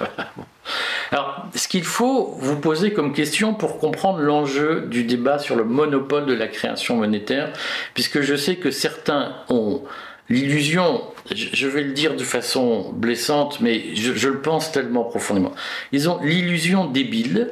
Alors, 1.12 1.48
ce 1.56 1.68
qu'il 1.68 1.84
faut 1.84 2.36
vous 2.38 2.60
poser 2.60 2.94
comme 2.94 3.14
question 3.14 3.56
pour 3.56 3.80
comprendre 3.80 4.20
l'enjeu 4.20 4.82
du 4.82 5.04
débat 5.06 5.40
sur 5.40 5.56
le 5.56 5.64
monopole 5.64 6.28
de 6.28 6.34
la 6.34 6.48
création 6.48 6.98
monétaire, 6.98 7.52
puisque 7.96 8.22
je 8.22 8.36
sais 8.36 8.58
que 8.58 8.70
certains 8.70 9.38
ont 9.50 9.84
l'illusion, 10.30 11.02
je 11.32 11.68
vais 11.68 11.82
le 11.82 11.94
dire 11.94 12.16
de 12.16 12.24
façon 12.24 12.92
blessante, 12.94 13.60
mais 13.62 13.96
je, 13.96 14.30
le 14.30 14.42
pense 14.42 14.72
tellement 14.72 15.04
profondément, 15.04 15.54
ils 15.92 16.10
ont 16.10 16.20
l'illusion 16.22 16.86
débile 16.86 17.52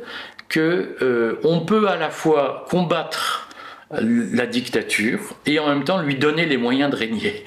que 0.50 0.96
euh, 1.02 1.40
on 1.44 1.62
peut 1.62 1.90
à 1.90 1.98
la 1.98 2.10
fois 2.10 2.66
combattre 2.70 3.47
la 3.92 4.46
dictature 4.46 5.36
et 5.46 5.60
en 5.60 5.68
même 5.68 5.86
temps 5.86 6.02
lui 6.02 6.16
donner 6.16 6.46
les 6.46 6.58
moyens 6.58 6.92
de 6.92 6.96
régner. 6.96 7.44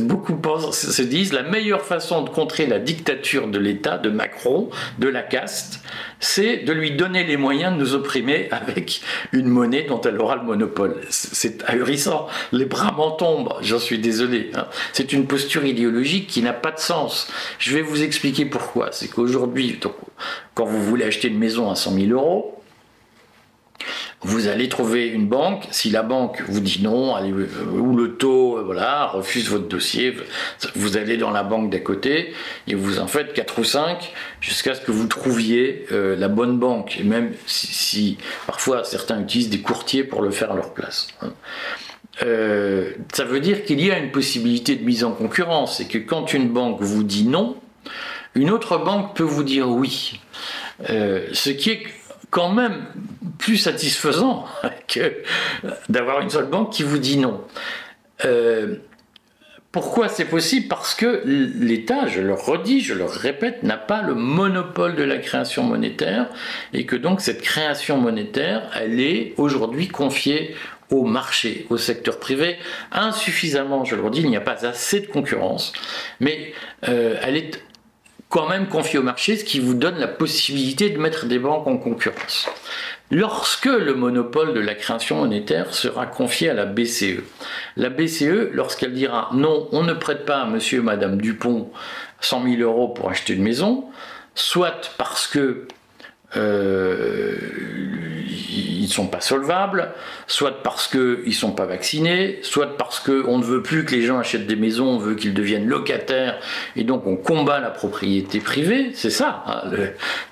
Beaucoup 0.00 0.36
pensent, 0.36 0.90
se 0.90 1.02
disent 1.02 1.32
la 1.32 1.42
meilleure 1.42 1.82
façon 1.82 2.22
de 2.22 2.30
contrer 2.30 2.66
la 2.66 2.78
dictature 2.78 3.48
de 3.48 3.58
l'État, 3.58 3.98
de 3.98 4.08
Macron, 4.08 4.70
de 4.98 5.08
la 5.08 5.22
caste, 5.22 5.80
c'est 6.20 6.58
de 6.58 6.72
lui 6.72 6.92
donner 6.92 7.24
les 7.24 7.36
moyens 7.36 7.74
de 7.74 7.80
nous 7.80 7.94
opprimer 7.94 8.48
avec 8.52 9.02
une 9.32 9.48
monnaie 9.48 9.82
dont 9.82 10.00
elle 10.00 10.20
aura 10.20 10.36
le 10.36 10.42
monopole. 10.42 11.00
C'est 11.10 11.64
ahurissant. 11.64 12.28
Les 12.52 12.64
bras 12.64 12.92
m'en 12.92 13.10
tombent, 13.10 13.54
j'en 13.62 13.80
suis 13.80 13.98
désolé. 13.98 14.50
Hein. 14.54 14.66
C'est 14.92 15.12
une 15.12 15.26
posture 15.26 15.64
idéologique 15.64 16.28
qui 16.28 16.42
n'a 16.42 16.52
pas 16.52 16.70
de 16.70 16.78
sens. 16.78 17.28
Je 17.58 17.74
vais 17.74 17.82
vous 17.82 18.04
expliquer 18.04 18.44
pourquoi. 18.44 18.90
C'est 18.92 19.08
qu'aujourd'hui, 19.08 19.80
quand 20.54 20.64
vous 20.64 20.82
voulez 20.84 21.04
acheter 21.04 21.26
une 21.28 21.38
maison 21.38 21.68
à 21.68 21.74
100 21.74 21.94
000 21.94 22.12
euros, 22.12 22.61
vous 24.24 24.46
allez 24.46 24.68
trouver 24.68 25.08
une 25.08 25.26
banque, 25.26 25.66
si 25.70 25.90
la 25.90 26.02
banque 26.02 26.42
vous 26.48 26.60
dit 26.60 26.80
non, 26.82 27.16
euh, 27.16 27.46
ou 27.72 27.96
le 27.96 28.14
taux 28.14 28.56
euh, 28.56 28.62
voilà, 28.62 29.06
refuse 29.06 29.48
votre 29.48 29.66
dossier, 29.66 30.16
vous 30.76 30.96
allez 30.96 31.16
dans 31.16 31.30
la 31.30 31.42
banque 31.42 31.70
d'à 31.70 31.80
côté 31.80 32.32
et 32.68 32.74
vous 32.74 33.00
en 33.00 33.08
faites 33.08 33.32
4 33.32 33.58
ou 33.58 33.64
5 33.64 34.12
jusqu'à 34.40 34.74
ce 34.74 34.80
que 34.80 34.92
vous 34.92 35.06
trouviez 35.06 35.86
euh, 35.90 36.14
la 36.16 36.28
bonne 36.28 36.58
banque. 36.58 36.98
Et 37.00 37.02
même 37.02 37.32
si, 37.46 38.16
parfois 38.46 38.84
certains 38.84 39.20
utilisent 39.20 39.50
des 39.50 39.60
courtiers 39.60 40.04
pour 40.04 40.22
le 40.22 40.30
faire 40.30 40.52
à 40.52 40.54
leur 40.54 40.72
place. 40.72 41.08
Hein. 41.22 41.32
ça 43.12 43.24
veut 43.24 43.40
dire 43.40 43.64
qu'il 43.64 43.84
y 43.84 43.90
a 43.90 43.98
une 43.98 44.12
possibilité 44.12 44.76
de 44.76 44.84
mise 44.84 45.02
en 45.02 45.12
concurrence 45.12 45.80
et 45.80 45.88
que 45.88 45.98
quand 45.98 46.32
une 46.32 46.48
banque 46.48 46.80
vous 46.80 47.02
dit 47.02 47.24
non, 47.24 47.56
une 48.34 48.50
autre 48.50 48.78
banque 48.78 49.16
peut 49.16 49.24
vous 49.24 49.42
dire 49.42 49.68
oui. 49.68 50.20
ce 50.88 51.50
qui 51.50 51.70
est 51.70 51.82
quand 52.32 52.48
même 52.48 52.86
plus 53.38 53.58
satisfaisant 53.58 54.46
que 54.88 55.22
d'avoir 55.88 56.20
une 56.22 56.30
seule 56.30 56.46
banque 56.46 56.72
qui 56.72 56.82
vous 56.82 56.98
dit 56.98 57.18
non. 57.18 57.42
Euh, 58.24 58.76
pourquoi 59.70 60.08
c'est 60.08 60.24
possible? 60.24 60.66
Parce 60.68 60.94
que 60.94 61.22
l'État, 61.24 62.06
je 62.06 62.20
le 62.20 62.34
redis, 62.34 62.80
je 62.80 62.94
le 62.94 63.04
répète, 63.04 63.62
n'a 63.62 63.76
pas 63.76 64.02
le 64.02 64.14
monopole 64.14 64.96
de 64.96 65.02
la 65.02 65.18
création 65.18 65.62
monétaire 65.62 66.28
et 66.72 66.84
que 66.84 66.96
donc 66.96 67.20
cette 67.20 67.42
création 67.42 67.98
monétaire, 67.98 68.70
elle 68.78 69.00
est 69.00 69.34
aujourd'hui 69.36 69.88
confiée 69.88 70.54
au 70.90 71.04
marché, 71.04 71.66
au 71.70 71.76
secteur 71.76 72.18
privé, 72.18 72.56
insuffisamment, 72.92 73.84
je 73.84 73.96
le 73.96 74.02
redis, 74.02 74.20
il 74.20 74.28
n'y 74.28 74.36
a 74.36 74.42
pas 74.42 74.66
assez 74.66 75.00
de 75.00 75.06
concurrence, 75.06 75.72
mais 76.20 76.52
euh, 76.88 77.16
elle 77.22 77.36
est 77.36 77.62
quand 78.32 78.48
même 78.48 78.66
confiée 78.66 78.98
au 78.98 79.02
marché, 79.02 79.36
ce 79.36 79.44
qui 79.44 79.60
vous 79.60 79.74
donne 79.74 79.98
la 79.98 80.08
possibilité 80.08 80.88
de 80.88 80.98
mettre 80.98 81.26
des 81.26 81.38
banques 81.38 81.66
en 81.66 81.76
concurrence 81.76 82.48
lorsque 83.10 83.66
le 83.66 83.94
monopole 83.94 84.54
de 84.54 84.60
la 84.60 84.74
création 84.74 85.16
monétaire 85.16 85.74
sera 85.74 86.06
confié 86.06 86.48
à 86.48 86.54
la 86.54 86.64
BCE. 86.64 87.20
La 87.76 87.90
BCE, 87.90 88.48
lorsqu'elle 88.52 88.94
dira 88.94 89.28
non, 89.34 89.68
on 89.72 89.82
ne 89.82 89.92
prête 89.92 90.24
pas 90.24 90.40
à 90.40 90.46
monsieur 90.46 90.78
et 90.78 90.82
madame 90.82 91.20
Dupont 91.20 91.70
100 92.20 92.44
000 92.44 92.62
euros 92.62 92.88
pour 92.88 93.10
acheter 93.10 93.34
une 93.34 93.42
maison, 93.42 93.84
soit 94.34 94.94
parce 94.96 95.26
que 95.26 95.68
euh, 96.36 97.36
ils 98.50 98.82
ne 98.82 98.92
sont 98.92 99.06
pas 99.06 99.20
solvables, 99.20 99.90
soit 100.26 100.62
parce 100.62 100.88
qu'ils 100.88 101.22
ne 101.26 101.32
sont 101.32 101.52
pas 101.52 101.66
vaccinés, 101.66 102.38
soit 102.42 102.76
parce 102.76 103.00
qu'on 103.00 103.38
ne 103.38 103.44
veut 103.44 103.62
plus 103.62 103.84
que 103.84 103.94
les 103.94 104.02
gens 104.02 104.18
achètent 104.18 104.46
des 104.46 104.56
maisons, 104.56 104.86
on 104.86 104.98
veut 104.98 105.14
qu'ils 105.14 105.34
deviennent 105.34 105.66
locataires, 105.66 106.38
et 106.76 106.84
donc 106.84 107.06
on 107.06 107.16
combat 107.16 107.60
la 107.60 107.70
propriété 107.70 108.40
privée, 108.40 108.90
c'est 108.94 109.10
ça, 109.10 109.44
hein, 109.46 109.62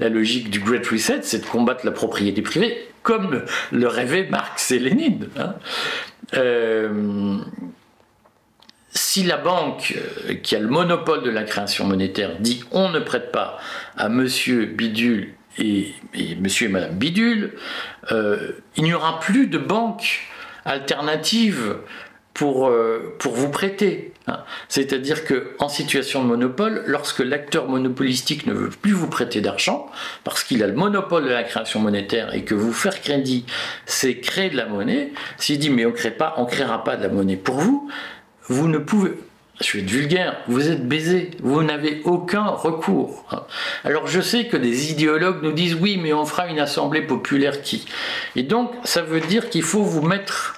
la 0.00 0.08
logique 0.08 0.50
du 0.50 0.60
Great 0.60 0.86
Reset, 0.86 1.22
c'est 1.22 1.40
de 1.40 1.46
combattre 1.46 1.84
la 1.84 1.92
propriété 1.92 2.42
privée, 2.42 2.88
comme 3.02 3.44
le 3.72 3.86
rêvait 3.86 4.28
Marx 4.30 4.70
et 4.72 4.78
Lénine. 4.78 5.28
Hein. 5.38 5.54
Euh, 6.34 7.38
si 8.92 9.22
la 9.22 9.36
banque 9.36 9.96
euh, 10.28 10.34
qui 10.34 10.56
a 10.56 10.58
le 10.58 10.68
monopole 10.68 11.22
de 11.22 11.30
la 11.30 11.44
création 11.44 11.84
monétaire 11.86 12.36
dit 12.40 12.64
on 12.72 12.90
ne 12.90 12.98
prête 12.98 13.32
pas 13.32 13.58
à 13.96 14.08
monsieur 14.08 14.66
Bidule 14.66 15.32
et, 15.58 15.94
monsieur 16.40 16.68
et 16.68 16.70
madame 16.70 16.94
Bidule, 16.94 17.52
euh, 18.12 18.52
il 18.76 18.84
n'y 18.84 18.94
aura 18.94 19.20
plus 19.20 19.46
de 19.46 19.58
banque 19.58 20.20
alternative 20.64 21.76
pour, 22.34 22.68
euh, 22.68 23.16
vous 23.22 23.50
prêter. 23.50 24.12
Hein. 24.26 24.38
C'est-à-dire 24.68 25.24
qu'en 25.24 25.68
situation 25.68 26.22
de 26.22 26.28
monopole, 26.28 26.84
lorsque 26.86 27.20
l'acteur 27.20 27.68
monopolistique 27.68 28.46
ne 28.46 28.52
veut 28.52 28.70
plus 28.70 28.92
vous 28.92 29.08
prêter 29.08 29.40
d'argent, 29.40 29.90
parce 30.24 30.44
qu'il 30.44 30.62
a 30.62 30.66
le 30.66 30.74
monopole 30.74 31.24
de 31.24 31.30
la 31.30 31.42
création 31.42 31.80
monétaire 31.80 32.34
et 32.34 32.44
que 32.44 32.54
vous 32.54 32.72
faire 32.72 33.00
crédit, 33.00 33.44
c'est 33.86 34.20
créer 34.20 34.50
de 34.50 34.56
la 34.56 34.66
monnaie, 34.66 35.12
s'il 35.36 35.58
dit 35.58 35.70
mais 35.70 35.84
on 35.84 35.90
ne 35.90 36.46
créera 36.46 36.84
pas 36.84 36.96
de 36.96 37.02
la 37.02 37.08
monnaie 37.08 37.36
pour 37.36 37.56
vous, 37.56 37.90
vous 38.46 38.68
ne 38.68 38.78
pouvez, 38.78 39.12
je 39.60 39.78
être 39.78 39.90
vulgaire, 39.90 40.38
vous 40.48 40.70
êtes 40.70 40.88
baisé, 40.88 41.30
vous 41.42 41.62
n'avez 41.62 42.00
aucun 42.04 42.46
recours. 42.46 43.26
Alors 43.84 44.06
je 44.06 44.20
sais 44.20 44.46
que 44.46 44.56
des 44.56 44.90
idéologues 44.90 45.42
nous 45.42 45.52
disent 45.52 45.74
oui, 45.74 45.98
mais 46.02 46.14
on 46.14 46.24
fera 46.24 46.48
une 46.48 46.58
assemblée 46.58 47.02
populaire 47.02 47.60
qui. 47.60 47.84
Et 48.36 48.42
donc 48.42 48.72
ça 48.84 49.02
veut 49.02 49.20
dire 49.20 49.50
qu'il 49.50 49.62
faut 49.62 49.82
vous 49.82 50.02
mettre 50.02 50.56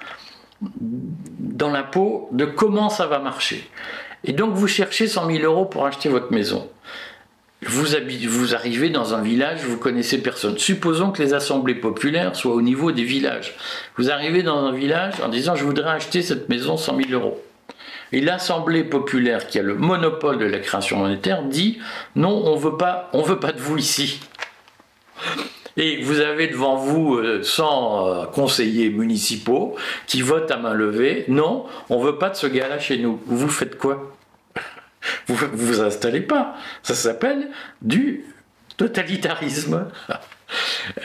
dans 0.60 1.70
la 1.70 1.82
peau 1.82 2.28
de 2.30 2.44
comment 2.44 2.90
ça 2.90 3.06
va 3.06 3.18
marcher. 3.18 3.68
Et 4.24 4.32
donc 4.32 4.54
vous 4.54 4.68
cherchez 4.68 5.08
100 5.08 5.26
000 5.26 5.44
euros 5.44 5.64
pour 5.64 5.84
acheter 5.84 6.08
votre 6.08 6.32
maison. 6.32 6.68
Vous, 7.64 7.86
vous 8.28 8.54
arrivez 8.54 8.90
dans 8.90 9.14
un 9.14 9.22
village, 9.22 9.64
vous 9.64 9.78
connaissez 9.78 10.18
personne. 10.18 10.58
Supposons 10.58 11.10
que 11.12 11.22
les 11.22 11.32
assemblées 11.32 11.76
populaires 11.76 12.34
soient 12.34 12.54
au 12.54 12.62
niveau 12.62 12.90
des 12.90 13.04
villages. 13.04 13.56
Vous 13.96 14.10
arrivez 14.10 14.42
dans 14.42 14.64
un 14.64 14.72
village 14.72 15.14
en 15.24 15.28
disant 15.28 15.56
je 15.56 15.64
voudrais 15.64 15.90
acheter 15.90 16.22
cette 16.22 16.48
maison 16.48 16.76
100 16.76 16.96
000 16.96 17.10
euros. 17.10 17.40
Et 18.12 18.20
l'Assemblée 18.20 18.84
populaire, 18.84 19.46
qui 19.46 19.58
a 19.58 19.62
le 19.62 19.74
monopole 19.74 20.38
de 20.38 20.44
la 20.44 20.58
création 20.58 20.98
monétaire, 20.98 21.42
dit 21.42 21.78
non, 22.14 22.42
on 22.46 22.56
veut 22.56 22.76
pas, 22.76 23.08
on 23.12 23.22
veut 23.22 23.40
pas 23.40 23.52
de 23.52 23.60
vous 23.60 23.78
ici. 23.78 24.20
Et 25.76 26.02
vous 26.02 26.20
avez 26.20 26.48
devant 26.48 26.76
vous 26.76 27.18
100 27.42 28.06
euh, 28.06 28.22
euh, 28.22 28.26
conseillers 28.26 28.90
municipaux 28.90 29.74
qui 30.06 30.20
votent 30.20 30.50
à 30.50 30.58
main 30.58 30.74
levée. 30.74 31.24
Non, 31.28 31.66
on 31.88 31.98
veut 31.98 32.18
pas 32.18 32.28
de 32.28 32.36
ce 32.36 32.46
gars-là 32.46 32.78
chez 32.78 32.98
nous. 32.98 33.20
Vous 33.26 33.48
faites 33.48 33.78
quoi? 33.78 34.12
Vous 35.26 35.36
vous 35.52 35.80
installez 35.80 36.20
pas. 36.20 36.54
Ça 36.82 36.94
s'appelle 36.94 37.48
du 37.80 38.26
totalitarisme. 38.76 39.88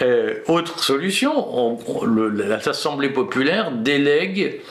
Euh, 0.01 0.35
autre 0.47 0.83
solution, 0.83 1.77
l'Assemblée 2.65 3.09
populaire 3.09 3.71
délègue 3.71 4.61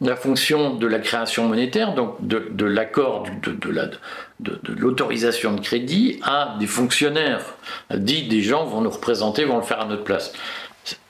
la 0.00 0.16
fonction 0.16 0.74
de 0.74 0.86
la 0.86 0.98
création 0.98 1.48
monétaire, 1.48 1.94
donc 1.94 2.16
de, 2.20 2.64
l'accord 2.64 3.24
de, 3.42 4.72
l'autorisation 4.78 5.54
de 5.54 5.60
crédit 5.60 6.20
à 6.22 6.56
des 6.58 6.66
fonctionnaires. 6.66 7.54
Dit 7.94 8.28
des 8.28 8.42
gens 8.42 8.64
vont 8.64 8.80
nous 8.80 8.90
représenter, 8.90 9.44
vont 9.44 9.56
le 9.56 9.62
faire 9.62 9.80
à 9.80 9.86
notre 9.86 10.04
place. 10.04 10.32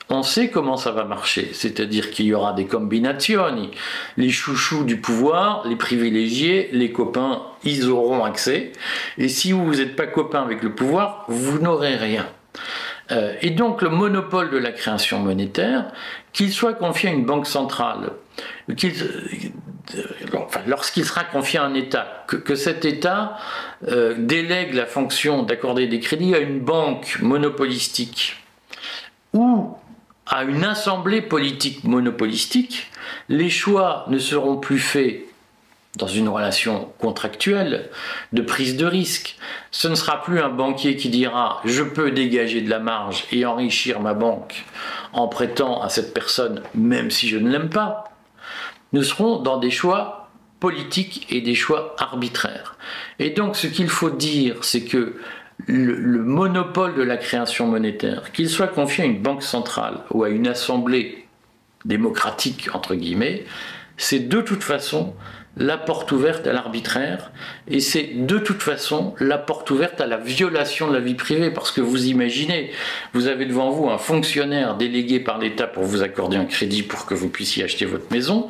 on 0.09 0.23
sait 0.23 0.49
comment 0.49 0.77
ça 0.77 0.91
va 0.91 1.05
marcher, 1.05 1.51
c'est-à-dire 1.53 2.11
qu'il 2.11 2.25
y 2.25 2.33
aura 2.33 2.53
des 2.53 2.65
combinations, 2.65 3.45
les 4.17 4.29
chouchous 4.29 4.83
du 4.83 4.97
pouvoir, 4.97 5.67
les 5.67 5.75
privilégiés, 5.75 6.69
les 6.73 6.91
copains, 6.91 7.43
ils 7.63 7.89
auront 7.89 8.23
accès, 8.23 8.71
et 9.17 9.29
si 9.29 9.51
vous 9.51 9.75
n'êtes 9.75 9.95
pas 9.95 10.07
copain 10.07 10.41
avec 10.41 10.63
le 10.63 10.73
pouvoir, 10.73 11.25
vous 11.27 11.59
n'aurez 11.59 11.95
rien. 11.95 12.27
Euh, 13.11 13.33
et 13.41 13.49
donc 13.49 13.81
le 13.81 13.89
monopole 13.89 14.49
de 14.51 14.57
la 14.57 14.71
création 14.71 15.19
monétaire, 15.19 15.91
qu'il 16.33 16.51
soit 16.51 16.73
confié 16.73 17.09
à 17.09 17.11
une 17.11 17.25
banque 17.25 17.45
centrale, 17.45 18.11
euh, 18.69 18.75
lorsqu'il 20.65 21.05
sera 21.05 21.23
confié 21.23 21.59
à 21.59 21.65
un 21.65 21.73
État, 21.73 22.25
que, 22.27 22.55
cet 22.55 22.85
État 22.85 23.37
euh, 23.87 24.15
délègue 24.17 24.73
la 24.73 24.85
fonction 24.85 25.43
d'accorder 25.43 25.87
des 25.87 25.99
crédits 25.99 26.33
à 26.33 26.39
une 26.39 26.59
banque 26.59 27.17
monopolistique 27.21 28.37
ou 29.33 29.75
à 30.27 30.43
une 30.43 30.63
assemblée 30.63 31.21
politique 31.21 31.83
monopolistique, 31.83 32.91
les 33.27 33.49
choix 33.49 34.05
ne 34.07 34.17
seront 34.17 34.57
plus 34.57 34.79
faits 34.79 35.25
dans 35.97 36.07
une 36.07 36.29
relation 36.29 36.89
contractuelle 36.99 37.89
de 38.31 38.41
prise 38.41 38.77
de 38.77 38.85
risque. 38.85 39.37
Ce 39.71 39.87
ne 39.87 39.95
sera 39.95 40.21
plus 40.23 40.39
un 40.39 40.49
banquier 40.49 40.95
qui 40.95 41.09
dira 41.09 41.61
je 41.65 41.83
peux 41.83 42.11
dégager 42.11 42.61
de 42.61 42.69
la 42.69 42.79
marge 42.79 43.25
et 43.31 43.45
enrichir 43.45 43.99
ma 43.99 44.13
banque 44.13 44.63
en 45.13 45.27
prêtant 45.27 45.81
à 45.81 45.89
cette 45.89 46.13
personne 46.13 46.61
même 46.73 47.11
si 47.11 47.27
je 47.27 47.37
ne 47.37 47.49
l'aime 47.49 47.69
pas. 47.69 48.05
Nous 48.93 49.03
serons 49.03 49.39
dans 49.39 49.57
des 49.57 49.71
choix 49.71 50.29
politiques 50.59 51.27
et 51.29 51.41
des 51.41 51.55
choix 51.55 51.95
arbitraires. 51.97 52.77
Et 53.19 53.31
donc 53.31 53.55
ce 53.55 53.67
qu'il 53.67 53.89
faut 53.89 54.11
dire, 54.11 54.63
c'est 54.63 54.85
que 54.85 55.15
le, 55.67 56.23
monopole 56.23 56.95
de 56.95 57.01
la 57.01 57.17
création 57.17 57.67
monétaire, 57.67 58.31
qu'il 58.31 58.49
soit 58.49 58.67
confié 58.67 59.03
à 59.03 59.07
une 59.07 59.21
banque 59.21 59.43
centrale 59.43 59.99
ou 60.11 60.23
à 60.23 60.29
une 60.29 60.47
assemblée 60.47 61.25
démocratique, 61.85 62.69
entre 62.73 62.95
guillemets, 62.95 63.45
c'est 63.97 64.19
de 64.19 64.41
toute 64.41 64.63
façon 64.63 65.15
la 65.57 65.77
porte 65.77 66.11
ouverte 66.11 66.47
à 66.47 66.53
l'arbitraire. 66.53 67.31
Et 67.67 67.79
c'est 67.79 68.09
de 68.15 68.37
toute 68.37 68.61
façon 68.61 69.13
la 69.19 69.37
porte 69.37 69.69
ouverte 69.71 69.99
à 70.01 70.07
la 70.07 70.17
violation 70.17 70.87
de 70.87 70.93
la 70.93 70.99
vie 70.99 71.15
privée. 71.15 71.51
Parce 71.51 71.71
que 71.71 71.81
vous 71.81 72.07
imaginez, 72.07 72.71
vous 73.13 73.27
avez 73.27 73.45
devant 73.45 73.69
vous 73.69 73.89
un 73.89 73.97
fonctionnaire 73.97 74.75
délégué 74.75 75.19
par 75.19 75.37
l'État 75.37 75.67
pour 75.67 75.83
vous 75.83 76.03
accorder 76.03 76.37
un 76.37 76.45
crédit 76.45 76.83
pour 76.83 77.05
que 77.05 77.13
vous 77.13 77.29
puissiez 77.29 77.63
acheter 77.63 77.85
votre 77.85 78.11
maison, 78.11 78.47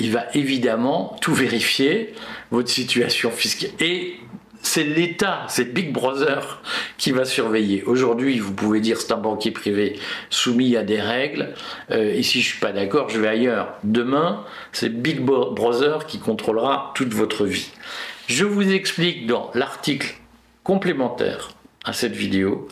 il 0.00 0.10
va 0.10 0.24
évidemment 0.34 1.16
tout 1.20 1.34
vérifier, 1.34 2.14
votre 2.50 2.68
situation 2.68 3.30
fiscale. 3.30 3.70
Et 3.80 4.16
c'est 4.64 4.82
l'État, 4.82 5.44
c'est 5.48 5.72
Big 5.72 5.92
Brother 5.92 6.60
qui 6.96 7.12
va 7.12 7.24
surveiller. 7.24 7.82
Aujourd'hui, 7.84 8.38
vous 8.38 8.54
pouvez 8.54 8.80
dire 8.80 9.00
c'est 9.00 9.12
un 9.12 9.18
banquier 9.18 9.50
privé 9.50 9.98
soumis 10.30 10.76
à 10.76 10.82
des 10.82 11.00
règles, 11.00 11.54
euh, 11.90 12.14
et 12.14 12.22
si 12.22 12.40
je 12.40 12.48
suis 12.48 12.60
pas 12.60 12.72
d'accord, 12.72 13.08
je 13.10 13.20
vais 13.20 13.28
ailleurs. 13.28 13.74
Demain, 13.84 14.44
c'est 14.72 14.88
Big 14.88 15.20
Brother 15.20 16.06
qui 16.06 16.18
contrôlera 16.18 16.92
toute 16.94 17.12
votre 17.12 17.44
vie. 17.44 17.70
Je 18.26 18.44
vous 18.44 18.72
explique 18.72 19.26
dans 19.26 19.50
l'article 19.54 20.14
complémentaire 20.62 21.50
à 21.84 21.92
cette 21.92 22.16
vidéo 22.16 22.68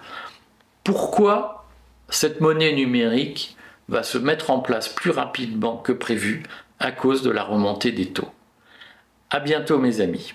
pourquoi 0.84 1.66
cette 2.08 2.40
monnaie 2.40 2.72
numérique 2.72 3.56
va 3.88 4.02
se 4.02 4.16
mettre 4.16 4.50
en 4.50 4.60
place 4.60 4.88
plus 4.88 5.10
rapidement 5.10 5.76
que 5.76 5.92
prévu 5.92 6.42
à 6.78 6.90
cause 6.90 7.22
de 7.22 7.30
la 7.30 7.44
remontée 7.44 7.92
des 7.92 8.06
taux. 8.06 8.30
À 9.30 9.40
bientôt 9.40 9.78
mes 9.78 10.00
amis. 10.00 10.32